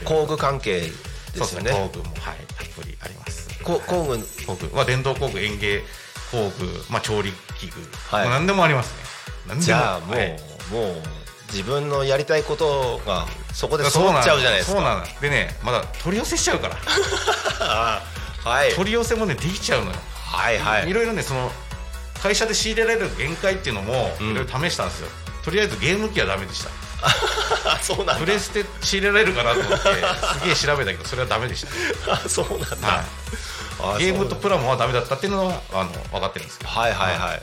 [0.04, 1.72] 工具関係ですよね。
[1.72, 2.38] 工具もはい。
[2.58, 3.50] たっぷりあります。
[3.64, 4.20] こ工具。
[4.46, 4.76] 工具。
[4.76, 5.84] は電動工具園芸
[6.32, 7.82] 工具まあ調理器具、
[8.16, 8.30] はい。
[8.30, 9.04] 何でもありますね。
[9.48, 9.62] 何でも。
[9.62, 10.30] じゃあもう、はい。
[10.72, 11.02] もう
[11.54, 14.78] 自分のやりたいことがそこで揃っちゃうじゃないですか。
[14.78, 15.06] そうなの。
[15.22, 16.78] でねまだ取り寄せしちゃうから。
[17.62, 18.02] あ
[18.44, 18.74] はい。
[18.74, 20.90] 取り寄せもねできちゃうのよ、はいはい。
[20.90, 21.52] いろいろねその
[22.22, 24.32] 会社で仕入れられる限界っていうのもうん。
[24.32, 25.08] いろいろ試したんですよ、
[25.44, 26.70] とりあえずゲーム機はダメでした。
[27.70, 28.16] あ そうなんだ。
[28.16, 31.66] プレステ仕入れられるかなと思ってすげえ調べたけどそれはダメでし
[32.06, 33.06] た、 あそうなんだ、はい。
[33.96, 36.72] あゲームとプラモはダメだったっていうのはあの分かってるんですけど。
[36.72, 37.42] はいはいはい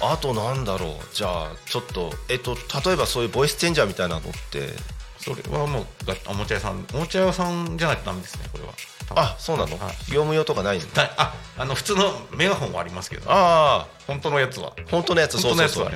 [0.00, 0.90] あとなんだろう。
[1.14, 4.70] じゃあちょっとえっと例えばそういうボイスチェンジャーみたいなのって。
[5.18, 8.72] それはもうがおもちゃ屋さんおもちゃ屋さんじゃないとダメですねこれは
[9.10, 9.94] あそうなの、はい。
[10.12, 13.86] 業務用とかないんだだああの普通のメガホンはありますけどああ。
[14.06, 14.72] 本当のやつは。
[14.88, 15.90] 本当のやつそうそうそう。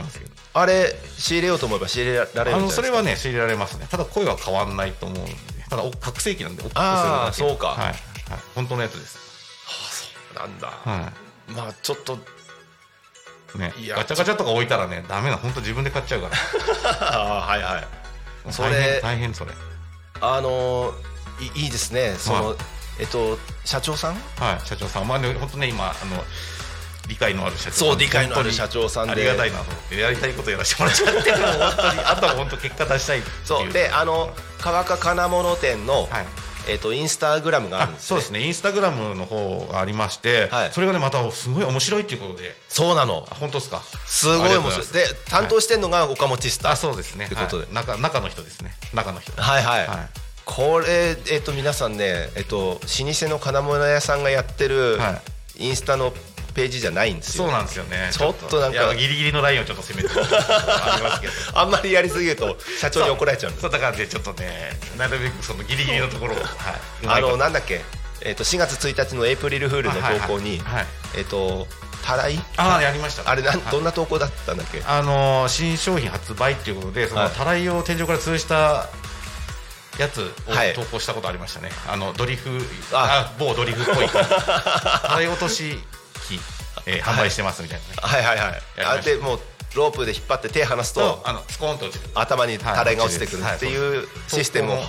[0.52, 2.76] あれ仕入れようと思えば仕入れられるんじゃあのないですか？
[2.76, 3.86] それはね仕入れられますね。
[3.88, 5.32] ただ声は変わんないと思うんで。
[5.68, 7.68] ただお覚醒器なんであーだけそうか。
[7.68, 7.94] はい、はい、
[8.56, 9.16] 本当のやつです。
[10.34, 11.12] なんだ、は
[11.46, 12.18] まあちょっとい
[13.58, 13.72] ね。
[13.88, 17.12] ガチャガチャとか置いたらねダメな本当自分で買っちゃうから。
[17.12, 18.52] あ はいはい。
[18.52, 19.52] それ大変それ。
[20.20, 20.94] あのー
[21.56, 22.16] いいいですね。
[22.18, 22.56] その、はい。
[23.00, 24.14] えっと社長さん？
[24.38, 25.08] はい社長さん。
[25.08, 26.22] まあね本当ね今あの
[27.08, 27.88] 理解のある社長さん。
[27.88, 29.12] そう理解のある社長さんで。
[29.12, 29.98] ありがたいなと思って。
[29.98, 31.32] やりたいことやらせてもらっちゃって
[32.04, 33.72] あとは本当結果出したいそう。
[33.72, 36.26] であの川か金物店の、はい
[36.68, 38.06] えっとインスタグラムがあるんですね。
[38.08, 38.44] そうですね。
[38.44, 40.72] インスタグラムの方がありまして、はい。
[40.72, 42.54] それがねまたすごい面白いっていうことで。
[42.68, 43.26] そうなの。
[43.30, 43.82] あ本当ですか？
[44.06, 44.86] すごい面白い。
[44.88, 47.26] で担当してんのが岡本スタあそうですね。
[47.26, 47.64] ってことで。
[47.64, 47.74] はい。
[47.74, 48.72] 中中の人ですね。
[48.94, 49.32] 中の人。
[49.40, 49.98] はいはい、はい。
[50.44, 55.20] これえっと皆さんねえっと老舗の金物屋さんがやってるは
[55.56, 56.12] インスタの
[56.52, 58.10] ページじゃないんですよ、そうなんですよね。
[58.12, 58.94] ちょっとなんか。
[58.94, 60.20] ギリギリのラインをちょっと攻めてる。
[60.24, 61.32] ありますけど。
[61.58, 63.62] あんまりやりすぎると社長に怒られちゃうんです。
[63.62, 63.70] そう。
[63.70, 66.46] だからねちょっとねなるべくそのギリギリのところを、はい、
[67.06, 67.80] あのなんだっけ？
[68.22, 70.62] えっと4月1日のエイプリルフールの投稿に、
[71.16, 71.66] えっと
[72.04, 73.30] たらいああやりました。
[73.30, 73.72] あれなんはい。
[73.72, 74.82] どんな投稿だったんだっけ？
[74.86, 77.28] あのー新商品発売っていうことでそはい。
[77.28, 78.88] のたらいを天井から吊るした
[79.98, 80.72] やつをはい。
[80.74, 83.30] 投稿したことありましたね、あのドリフあ。
[83.30, 84.08] あ某ドリフっぽい。
[84.08, 84.20] た
[85.14, 85.84] らい落とし機、
[86.96, 88.46] えー販売してますみたいなね、はいはいはい。
[88.46, 88.90] やりました。
[88.92, 89.40] あでもう
[89.76, 94.84] ロープで引っ張って手離すととあのスコーンと頭にたらいが落ちてくるっていうシステムをはい。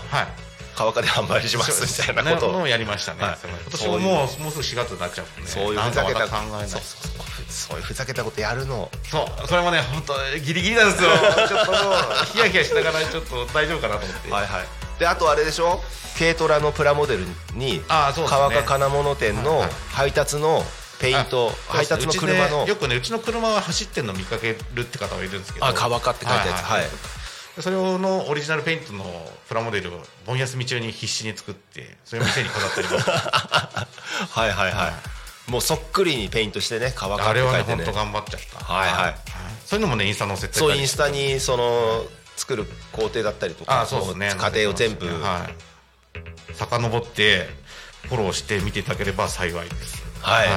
[0.73, 2.65] 川かで販売しますみたいなことを。
[2.65, 3.37] やりましたね、はい。
[3.43, 8.89] 今年ももうもうすぐ4月になっちゃうんで、ね、そういうふざけた考えないそうそうそうそういうふざけたことやるの。
[9.03, 9.47] そう。
[9.47, 11.09] それもね本当ギリギリなんですよ。
[11.47, 14.65] ちょっともうヒヤヒヤしながらちょっと大丈夫かなと思って、はいはい。
[14.97, 15.83] であとあれでしょ？
[16.17, 19.71] 軽トラのプラモデルに川か金物店のはいはい。
[19.91, 20.63] 配達の
[21.01, 22.67] ペイントあ配達の車の。
[22.67, 25.65] よくねうちの車は走ってるの見かけるって方がいるんですけど。
[25.65, 26.61] あ川かって書いたやつ。
[26.63, 26.83] はい
[27.59, 29.03] それのオリジナルペイントの
[29.49, 34.93] プラモデルを盆休み中に必死に作ってそれを店に飾ったりも はいはいは
[35.47, 35.51] い。
[35.51, 37.85] もうそっくりにペイントしてね川かあれって書てねはいね。
[37.85, 38.73] 本当頑張っちゃった。
[38.73, 39.15] はいはい。
[39.65, 42.05] そういうのもねインスタ載せてそうインスタにその
[42.37, 44.35] 作る工程だったりとかあそうですね。
[44.37, 46.53] 過程を全部はい。
[46.55, 47.49] 遡って
[48.07, 50.47] フォローして見ていただければ幸いですはい。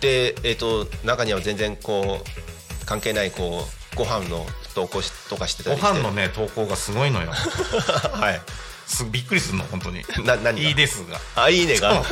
[0.00, 5.92] でえっと中には全然こう関係ないこうご飯の投稿しとかしてたごりして。
[5.98, 7.30] 飯のね投稿がすごいのよ。
[8.12, 8.40] はい。
[8.86, 10.02] すびっくりするの本当に。
[10.24, 10.68] な何が？
[10.68, 11.18] いいですが。
[11.36, 12.02] あいいねが。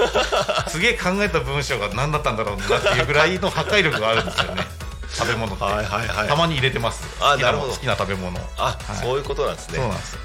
[0.69, 4.67] すげえ考えた文章が何だったんだろうなっていうぐらいの破壊力があるんですよね。
[5.15, 6.29] 食べ物って、はいはいはい。
[6.29, 7.03] たまに入れてます。
[7.21, 7.73] あななるほど。
[7.73, 8.39] 好きな食べ物。
[8.59, 8.97] あ、はい。
[9.01, 9.77] そういうことなんですね。
[9.79, 10.13] そうなんです。
[10.15, 10.19] よ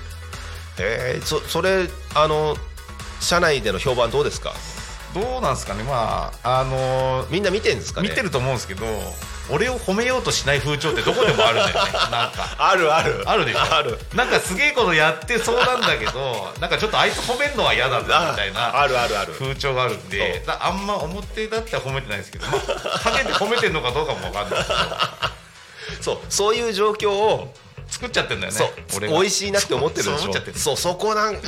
[0.80, 2.58] えー、そそれあの
[3.22, 4.54] 社内での評判どうですか？
[5.14, 5.84] どうなんですかね。
[5.84, 8.10] まああのーみんな見てんですかね。
[8.10, 8.86] 見てると思うんですけど
[9.50, 11.92] 俺を褒めようとしない風潮ってどこでもあるんだよね。
[12.12, 12.56] なんか。
[12.58, 13.24] あるある。
[13.26, 13.60] あるでしょ。
[13.76, 14.00] ある。
[14.14, 19.34] なんかすげえことやってそうなんだけどなんかちょっとあいつ褒めるのは嫌だなみたいなあるあるある。
[19.34, 25.32] 風潮があるんであんま表だっては褒めてないですけど、まあ、陰で褒めてるのかどうかもわかんないですけど。
[26.02, 27.54] そうそういう状況を
[27.92, 28.60] 作っちゃってんだよね。
[29.02, 30.18] 美味しいなって思ってるでしょ。
[30.18, 30.58] そう思っちゃってる。
[30.58, 31.40] そこなんね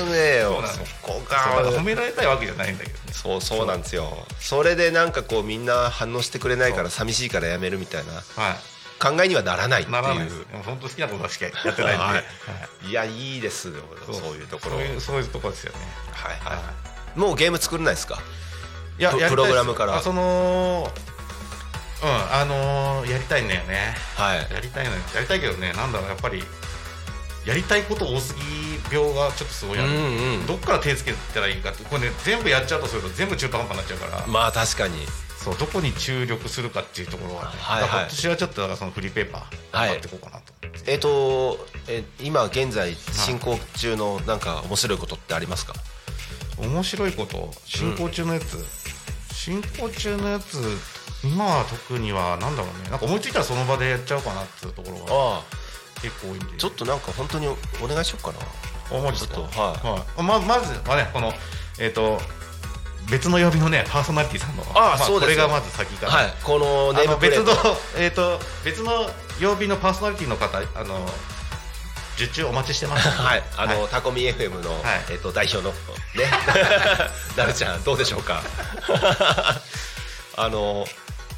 [0.41, 1.61] よそこそうだか。
[1.61, 3.03] ら褒がめられたいわけじゃないんだけどね。
[3.11, 4.11] そうそうなんですよ。
[4.39, 8.55] それでなんかこうみんな反応してくれないから寂しいからやめるみたいなは
[8.99, 9.97] 考えにはならないっていう。
[9.97, 10.45] いならないです。
[10.65, 12.13] 本当好きなことしかやってないんで、はい。
[12.13, 12.89] はい。
[12.89, 13.75] いやいいですよ。
[14.05, 14.33] そう。
[14.33, 14.77] いうところ。
[14.99, 15.79] そういうところですよね。
[16.11, 16.61] はいは
[17.15, 17.19] い。
[17.19, 18.19] もうゲーム作れないですか？
[18.97, 19.97] プいやプログラムから。
[19.97, 20.91] あその
[22.03, 23.95] うんあのーやりたいんだよね。
[24.15, 24.37] はい。
[24.53, 24.97] やりたいのよ。
[25.15, 26.43] やりたいけどねなんだろうやっぱり
[27.45, 28.41] やりたいこと多すぎ
[28.95, 30.45] 病がちょっとすごいある、うんうん。
[30.47, 34.95] どっから手つけたらいいかってこれね全部やっちゃうとすると全部中途半端になっちゃうから、まあ確かに。
[35.37, 37.89] そうどこに注力するかっていうところはね、はいはい。
[37.89, 39.87] 今年はちょっとだからそのフリーペーパーはい。
[39.89, 40.53] 頑張っていこうかなと、
[40.85, 45.73] えっ、とえ今現在進行中のなんか面白いことってありますか？
[46.59, 47.51] 面白いこと？
[47.65, 48.57] 進行中のやつ、
[49.33, 50.61] 進行中のやつ
[51.23, 52.89] 今は特にはなんだろうね。
[52.89, 55.43] なんか思いついたらその場でやっちゃおうかなっていうところがあ
[56.01, 56.45] 結構多いんで。
[56.55, 58.39] あちょっとなんか本当におお願いしようかな。
[58.97, 60.21] あマちょっとはい。
[60.21, 61.31] ままずはねこの
[61.79, 62.19] えっ、と
[63.09, 65.47] 別の曜日のねパーソナリティさんのまあそうですよ。
[65.47, 66.33] これがまず先から、はい。
[66.43, 67.53] このネーあの別の
[67.97, 68.91] えっ、と別の
[69.39, 70.99] 曜日のパーソナリティの方あの
[72.15, 73.43] 受注お待ちしてます はい。
[73.57, 73.89] あの、はい。
[73.89, 74.81] タコミ FM の、はい。
[75.11, 76.29] えっと代表のね。
[77.37, 78.43] なるちゃんどうでしょうか？
[80.35, 80.85] あの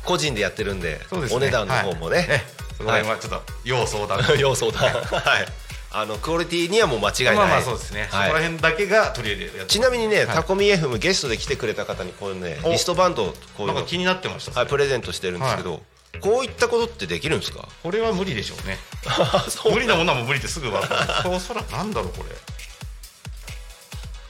[0.06, 1.00] 個人でやってるんでね。
[1.32, 2.26] お値段の方もね、はい。
[2.30, 2.44] ええ。
[2.78, 4.40] その辺はちょっと要相談。
[4.40, 4.84] 要相談。
[5.04, 5.48] はい。
[5.92, 7.36] あのクオリティにはもう間違いない。
[7.36, 8.28] まあまあそうですね、はい。
[8.28, 10.36] そこら辺だけが取り入れてやってちなみにね、はい。
[10.36, 12.72] タコミ FM ゲストで来てくれた方にこういうねお。
[12.72, 13.74] リストバンドをこういうの。
[13.76, 15.82] なんか気になってました、はい、プレゼントしてるんですけど、
[16.20, 17.66] こういったことってできるんですか？
[17.82, 18.78] これは無理でしょうね。
[19.48, 21.30] そう無理なものはもう無理ってすぐ分かる。
[21.32, 22.36] おそらくなんだろうこれ。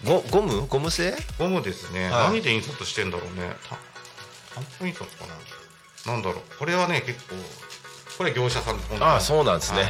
[0.07, 0.67] ゴゴム？
[0.67, 1.17] ゴム製？
[1.39, 2.33] ゴムですね、はい。
[2.33, 3.55] 何で印刷してんだろうね。
[3.67, 3.75] た
[4.53, 5.33] 単本印刷かな？
[6.05, 6.41] なんだろう。
[6.59, 7.35] これはね結構
[8.17, 9.81] これ業者さん本ああそうなんですね、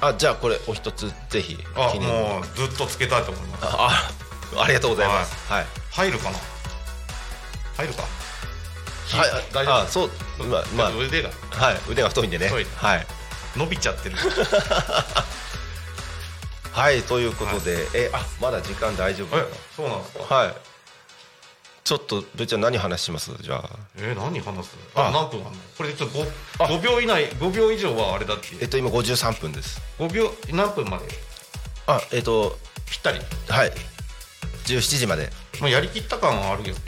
[0.00, 0.12] はい。
[0.12, 3.64] あじゃあこれお一つぜひあもうずっとつけたいと思います。
[3.64, 4.12] あ
[4.56, 5.50] あありがとうございます。
[5.52, 5.66] はい。
[5.92, 6.38] 入るかな？
[7.76, 8.02] 入るか？
[8.02, 9.74] はい、大丈夫？
[9.82, 10.10] あそう
[10.44, 10.90] まあまあ。
[10.96, 11.30] 腕が。
[11.50, 12.48] はい腕が太いんでね。
[12.76, 13.06] はい。
[13.56, 14.16] 伸びちゃってる。
[16.72, 19.36] はいということで、えあまだ時間大丈夫？
[19.76, 20.34] そうなんですか？
[20.34, 20.54] なはい
[21.90, 23.32] ちょっとぶっちゃん何話します？
[23.42, 23.68] じゃあ。
[23.96, 24.76] えー、何話す？
[24.94, 25.10] ああ。
[25.10, 26.28] 何分あんのこれちょっと 5,
[26.60, 26.64] あ。
[26.68, 29.80] 5秒以内5秒以上はあれだってえっと今53分です。
[29.98, 31.06] 5秒何分まで？
[31.88, 32.56] あえっと
[32.88, 33.18] ぴったり？
[33.48, 33.72] はい。
[34.66, 35.30] 17時まで。
[35.60, 36.78] まあやりきった感はあるけど。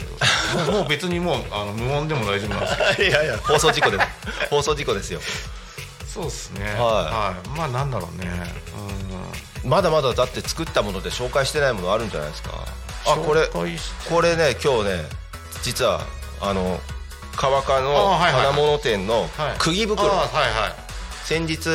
[0.71, 4.07] もう別にもうあの無音でも大丈夫なんですけど いやいや放送事故です
[4.49, 5.19] 放送事故ですよ。
[6.07, 6.63] そうですね。
[6.63, 6.75] はい。
[6.79, 7.49] はい。
[7.57, 8.31] まあなんだろうね。
[9.65, 12.51] まだまだだって作ったもので紹介してないものあるんじゃないですか。
[12.77, 15.05] うんあこれこれね今日ね
[15.61, 16.01] 実は
[16.41, 16.79] あの
[17.35, 18.45] 川香あのはいはい。
[18.45, 19.29] 金物店のはい。
[19.57, 20.73] 釘袋、あはいはい。
[21.25, 21.69] 先日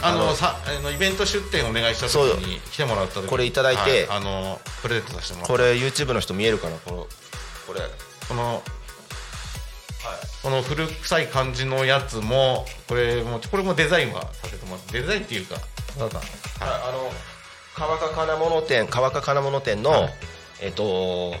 [0.00, 2.36] あのさあのイベント出店お願いした時そう。
[2.38, 4.06] に来てもらった時にこれいただいて。
[4.06, 5.52] はあのプレゼントさせてもらった。
[5.52, 7.06] これ YouTube の人見えるかなこの
[7.66, 7.80] これ。
[8.28, 8.62] この
[10.42, 15.56] この古臭い感じのやつもこれもこれもデザインはさせてもらってデザインっていうか
[15.98, 16.20] なんか
[16.60, 17.10] あの
[17.74, 20.14] 川香金物店川香金物店の、はい
[20.60, 21.34] えっと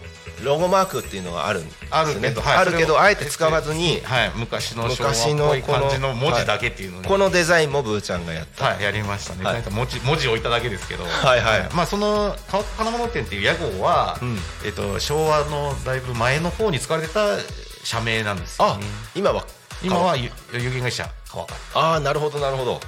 [0.44, 1.88] ロゴマークっていうのがあるんですね。
[1.90, 2.56] あるけど、はい。
[2.58, 8.66] あるけそれをどあえて使わずにはい、昔の昭和昔の感じの文字だけっていうのに、このデザインもブーちゃんがやった。
[8.66, 9.54] はい、やりましたね、はい。
[9.54, 11.68] なんか文字文字を置いただけですけど、はいはい。
[11.74, 14.38] まあ、そのか金物店っていう屋号は、ん。
[14.64, 17.38] えっと、昭和のだいぶ前の方に使われてた
[17.82, 18.80] 社名なんですよ、あ
[19.16, 19.44] 今は
[19.82, 21.08] 今は有有限会社。
[21.30, 21.46] 川。
[21.46, 22.80] かああなるほどなるほど。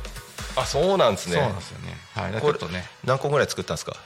[0.57, 1.37] あそうなんですね。
[1.37, 2.89] そうなんですよね、はい、ちょっとね。
[3.05, 3.97] 何個ぐらい作ったんですか？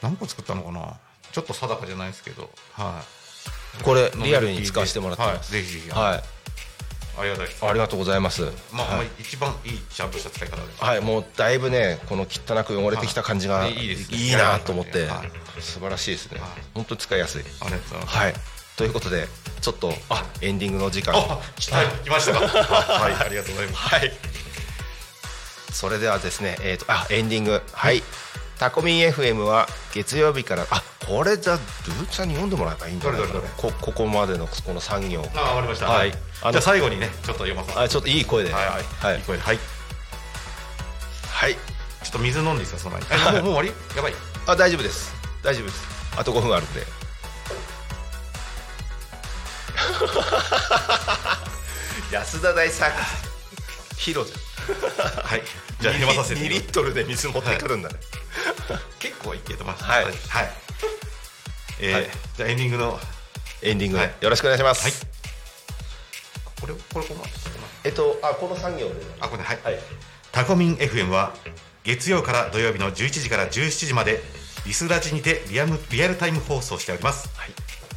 [0.00, 0.96] 何個作ったのかな？
[1.32, 3.02] ちょっと定かじゃないですけど、は
[3.82, 5.52] これい、リアルに使わせてもらってます。
[5.52, 6.22] はい、ぜひぜひ、はい。
[7.18, 7.66] ありがたいです。
[7.66, 8.42] ありがとうございます。
[8.72, 9.06] まあ、はい。
[9.18, 13.72] 一番いいちゃんとした使い方です、はい、もうだいぶねこの汚く汚れてきた感じがはい。
[13.72, 15.60] いなと思ってはい。
[15.60, 16.40] 素晴らしいですね。
[16.40, 16.50] はい。
[16.74, 17.42] 本当に使いやすい。
[17.60, 18.16] ありがとうございます。
[18.18, 18.34] はい。
[18.76, 19.26] ということで
[19.60, 21.14] ちょっとあエンディングの時間。
[21.14, 22.32] あ、来た来ました。
[22.32, 22.46] か。
[22.46, 23.76] はい、ありがとうございます。
[23.76, 24.12] はい。
[25.72, 27.62] それではですねえっ、とあエンディング。
[27.72, 28.02] はい
[28.62, 33.32] タコミン FM は月曜日からあこれじゃあルーちゃんに読んでもらえばいいんじゃないかな。
[33.32, 35.24] どれどれこここまでのこの産業。
[35.34, 35.88] あわかりました。
[35.88, 36.12] はい。
[36.12, 37.80] じあのゃあ最後にねちょっと読まさせて。
[37.80, 38.52] あちょっといい声で。
[38.52, 39.16] はいははい。
[39.16, 39.42] い、いい声で。
[39.42, 39.58] はい。
[39.58, 39.64] ちょ
[41.32, 41.56] はいっ
[42.12, 43.24] と水飲んでいいですかその前に。
[43.26, 43.96] あもうもう終わり？
[43.96, 44.14] やばい。
[44.46, 45.12] あ大丈夫です。
[45.42, 45.82] 大丈夫です。
[46.16, 46.86] あと5分あるんで。
[52.12, 54.51] 安田大サーカスヒロじゃん
[55.24, 55.42] はい。
[55.80, 56.40] じゃあ読まさせて。
[56.40, 57.96] 2リットルで水持ってくるんだね、
[58.98, 60.04] 結構いけてますはい。
[60.04, 60.14] はい。
[61.80, 62.10] えーはい。
[62.36, 63.00] じゃあエンディングの。
[63.62, 64.14] エンディング、はい。
[64.20, 64.92] よろしくお願いします、はい。
[66.60, 67.24] これこれこの
[67.84, 68.94] えっとあこの産業で。
[69.20, 69.78] あこれねはい、はい。
[70.30, 71.34] タコミン FM は
[71.84, 74.22] 月曜から土曜日の11時から17時まで
[74.64, 77.28] リスラジにてリアムリアルタイム放送しております、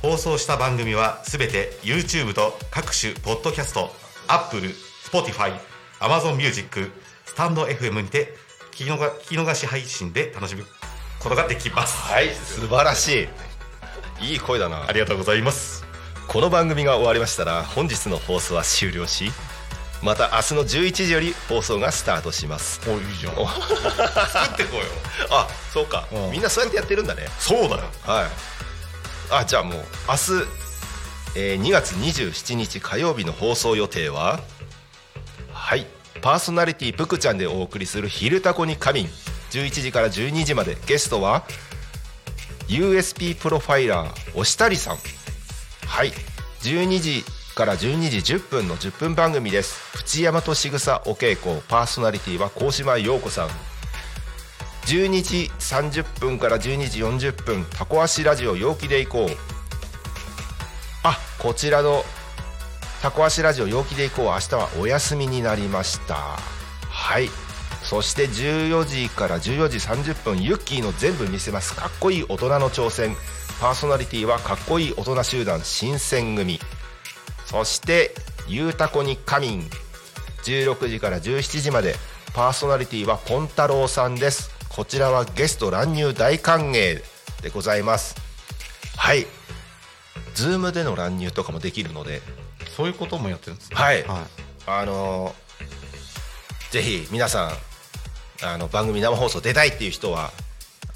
[0.02, 3.92] 放送した番組はすべて YouTube と各種ポッドキャスト
[4.28, 4.74] Apple、
[5.12, 5.54] Spotify、
[6.06, 6.92] Amazon Music、
[7.26, 8.36] スタンド FM にて
[8.72, 10.64] 聞き逃聞き逃し配信で楽しむ
[11.20, 11.98] ことができます。
[11.98, 12.30] はい。
[12.30, 13.28] 素晴らし
[14.22, 14.34] い。
[14.34, 14.86] いい声だな。
[14.88, 15.84] ありがとうございます。
[16.28, 19.32] この番組が終わりましたら本日の放送は終了し
[20.04, 22.88] また明日の11時より放送がスタートします。
[22.88, 23.40] おいいじゃん。
[23.40, 23.48] お。
[23.48, 23.66] 作
[24.54, 24.84] ってこうよ。
[25.32, 26.32] あそうか、うん。
[26.32, 27.28] みんなそうやってやってるんだね。
[27.40, 27.84] そうだよ。
[28.06, 28.26] はい。
[29.32, 30.48] あじゃあもう明日、
[31.36, 34.40] えー2月27日火曜日の放送予定は
[35.52, 35.88] はい
[36.26, 39.12] パーソナリティぷくちゃんでお送りする「昼タコに仮眠」
[39.54, 41.44] 11時から12時までゲストは
[42.68, 44.98] USP プロファイラー押谷さん。
[45.86, 46.12] はい。
[46.64, 47.24] 12時
[47.54, 49.80] から12時10分の10分番組です。
[49.98, 53.50] 淵山としぐさお稽古パーソナリティは高島陽子さん。
[54.88, 59.38] 12時30分から12時40分タコ足ラジオ陽気でいこう。
[61.04, 62.04] あこちらの
[63.02, 64.26] タコ足ラジオ陽気でいこう。
[64.26, 66.16] 明日はお休みになりました。
[66.90, 67.30] はい。
[67.84, 71.76] そして14時から14時30分ユッキーの全部見せます。
[71.76, 73.16] かっこいい大人の挑戦。
[73.62, 76.60] パーソナリティはかっこいい大人集団新選組。
[77.46, 78.16] そして
[78.48, 79.70] ゆうたこに仮眠。
[80.44, 81.96] 16時から17時まで。
[82.34, 84.52] パーソナリティはポンタロウさんです。
[84.68, 87.02] こちらはゲスト乱入大歓迎。
[87.42, 88.16] でございます。
[88.98, 89.28] はい。
[90.34, 92.22] ズームでの乱入とかもできるので。
[92.76, 93.76] そういうこともやってるんですね。
[93.76, 94.04] はい。
[94.04, 94.22] はい。
[94.68, 95.46] あのー
[96.76, 97.54] ぜひ皆さ
[98.44, 100.32] んあの番組生放送出たいっていう人は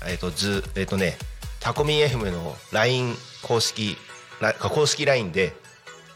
[0.06, 1.18] えっ、とずえっ、とね
[1.62, 3.96] タコミン FM の LINE 公式
[4.42, 5.54] ラ公式 LINE で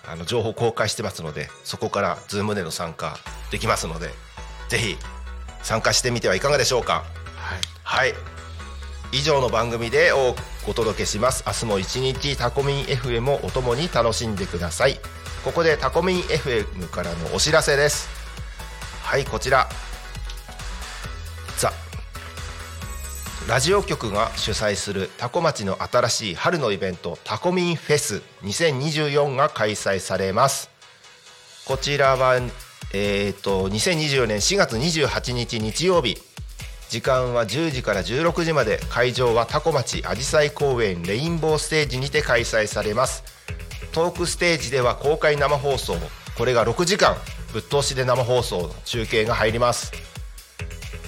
[0.05, 3.15] あの情報公開してますのでそこからズームでの参加
[3.51, 4.09] できますので
[4.67, 4.97] ぜひ
[5.61, 7.05] 参加してみてはいかがでしょうか。
[7.83, 8.13] はい。
[9.13, 10.35] 以上の番組でお
[10.69, 11.45] お届けします。
[11.47, 14.99] 明日も一日タコミン FM をお供に楽しんでください
[15.43, 18.07] ここでタコミン FM からのお知らせです。
[19.01, 19.67] はいこちら。
[21.57, 21.73] ザ。
[23.49, 30.69] ラジオ局が主催するタコ町の新しい春のイベントタコミンフェス2024が開催されます。
[31.65, 32.35] こちらは
[32.93, 36.15] えー、と2024年4月28日日曜日。
[36.89, 43.42] 時間は10時から16時まで会場はタコ町あじさい公園レインボーステージにて開催されます。
[43.93, 45.95] トークステージでは公開生放送。
[46.37, 47.15] これが6時間
[47.53, 49.91] ぶっ通しで生放送の中継が入ります、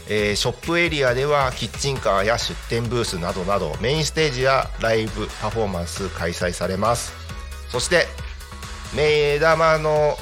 [0.08, 7.14] えーショップエリアではキッチンカーや出店ブースなどなどメインステージやライブパフォーマンス開催されます。
[7.70, 8.06] そして
[8.96, 10.16] 目玉の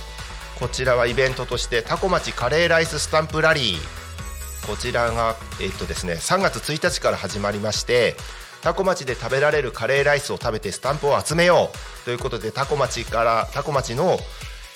[0.58, 4.68] こちらはイベントとしてタコ町カレーライススタンプラリー。
[4.68, 8.16] こちらが、えっとですね、3月1日から始まりまして
[8.64, 11.70] タコ町で食べられるカレーライスを食べてスタンプを集めよ
[12.02, 14.18] うということでタコ町からタコ町の、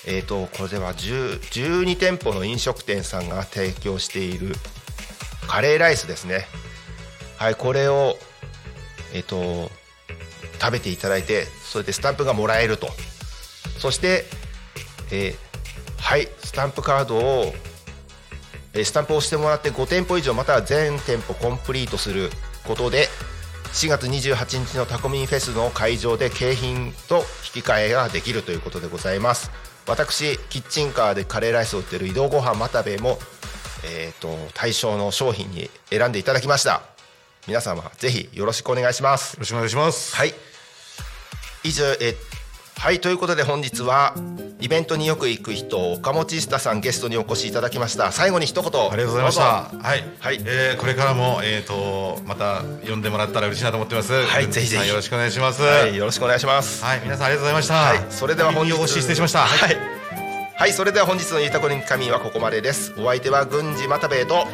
[0.05, 4.55] えっとこれは12店舗の飲食店さんが提供している
[5.47, 6.45] カレーライスですね。
[7.37, 8.17] はいこれを
[9.13, 9.71] えっと
[10.59, 12.89] 食べていただいてそれでスタンプがもらえると。
[13.79, 14.25] そして、
[15.11, 15.47] えー
[15.97, 17.53] はいスタンプカードを
[18.73, 22.29] えースタンプを押してもらって5店舗以上または全店舗コンプリートする
[22.65, 23.07] ことで
[23.77, 27.17] 4月28日のタコミンフェスの会場で景品と
[27.53, 29.51] 引き換えができるということでございます。
[29.85, 33.19] 私キッチンカーでカレーライスを売ってる移動ごはん又兵衛も、
[33.85, 36.81] えー、と対象の商品に選んでいただきました。
[37.47, 39.35] 皆様ぜひよろしくお願いします。
[39.35, 40.15] よろしくお願いします。
[40.15, 40.33] はい。
[41.63, 42.15] 以上え
[42.79, 44.13] はいということで本日は
[44.59, 48.11] イベントによく行く人岡本スタさんゲストにお越しいただきました。
[48.11, 48.71] 最後に一言。
[48.71, 49.43] ありがとうございました。
[49.43, 50.39] はい、はい。
[50.45, 54.13] えーこれからもえっ、とまた呼んでもらったら嬉しいなと思ってます。
[54.13, 54.87] はいぜひぜひ。
[54.87, 55.61] よろしくお願いします。
[55.63, 56.83] はいよろしくお願いします。
[56.83, 57.73] はい、皆さんありがとうございました。
[57.73, 59.39] はいそれでは本日お失礼しました。
[59.39, 59.77] はい。
[60.55, 62.93] はいそれでは本日のゆうたこに神はここまでです。
[62.97, 64.47] お相手は郡司又兵衛と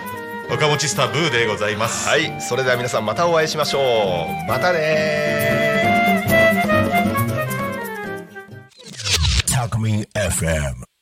[0.51, 2.07] 岡持スタブーでございます。
[2.07, 4.49] はいそれでは皆さんまたお会いしましょう。
[4.49, 5.82] またね
[9.63, 10.92] タコミン FM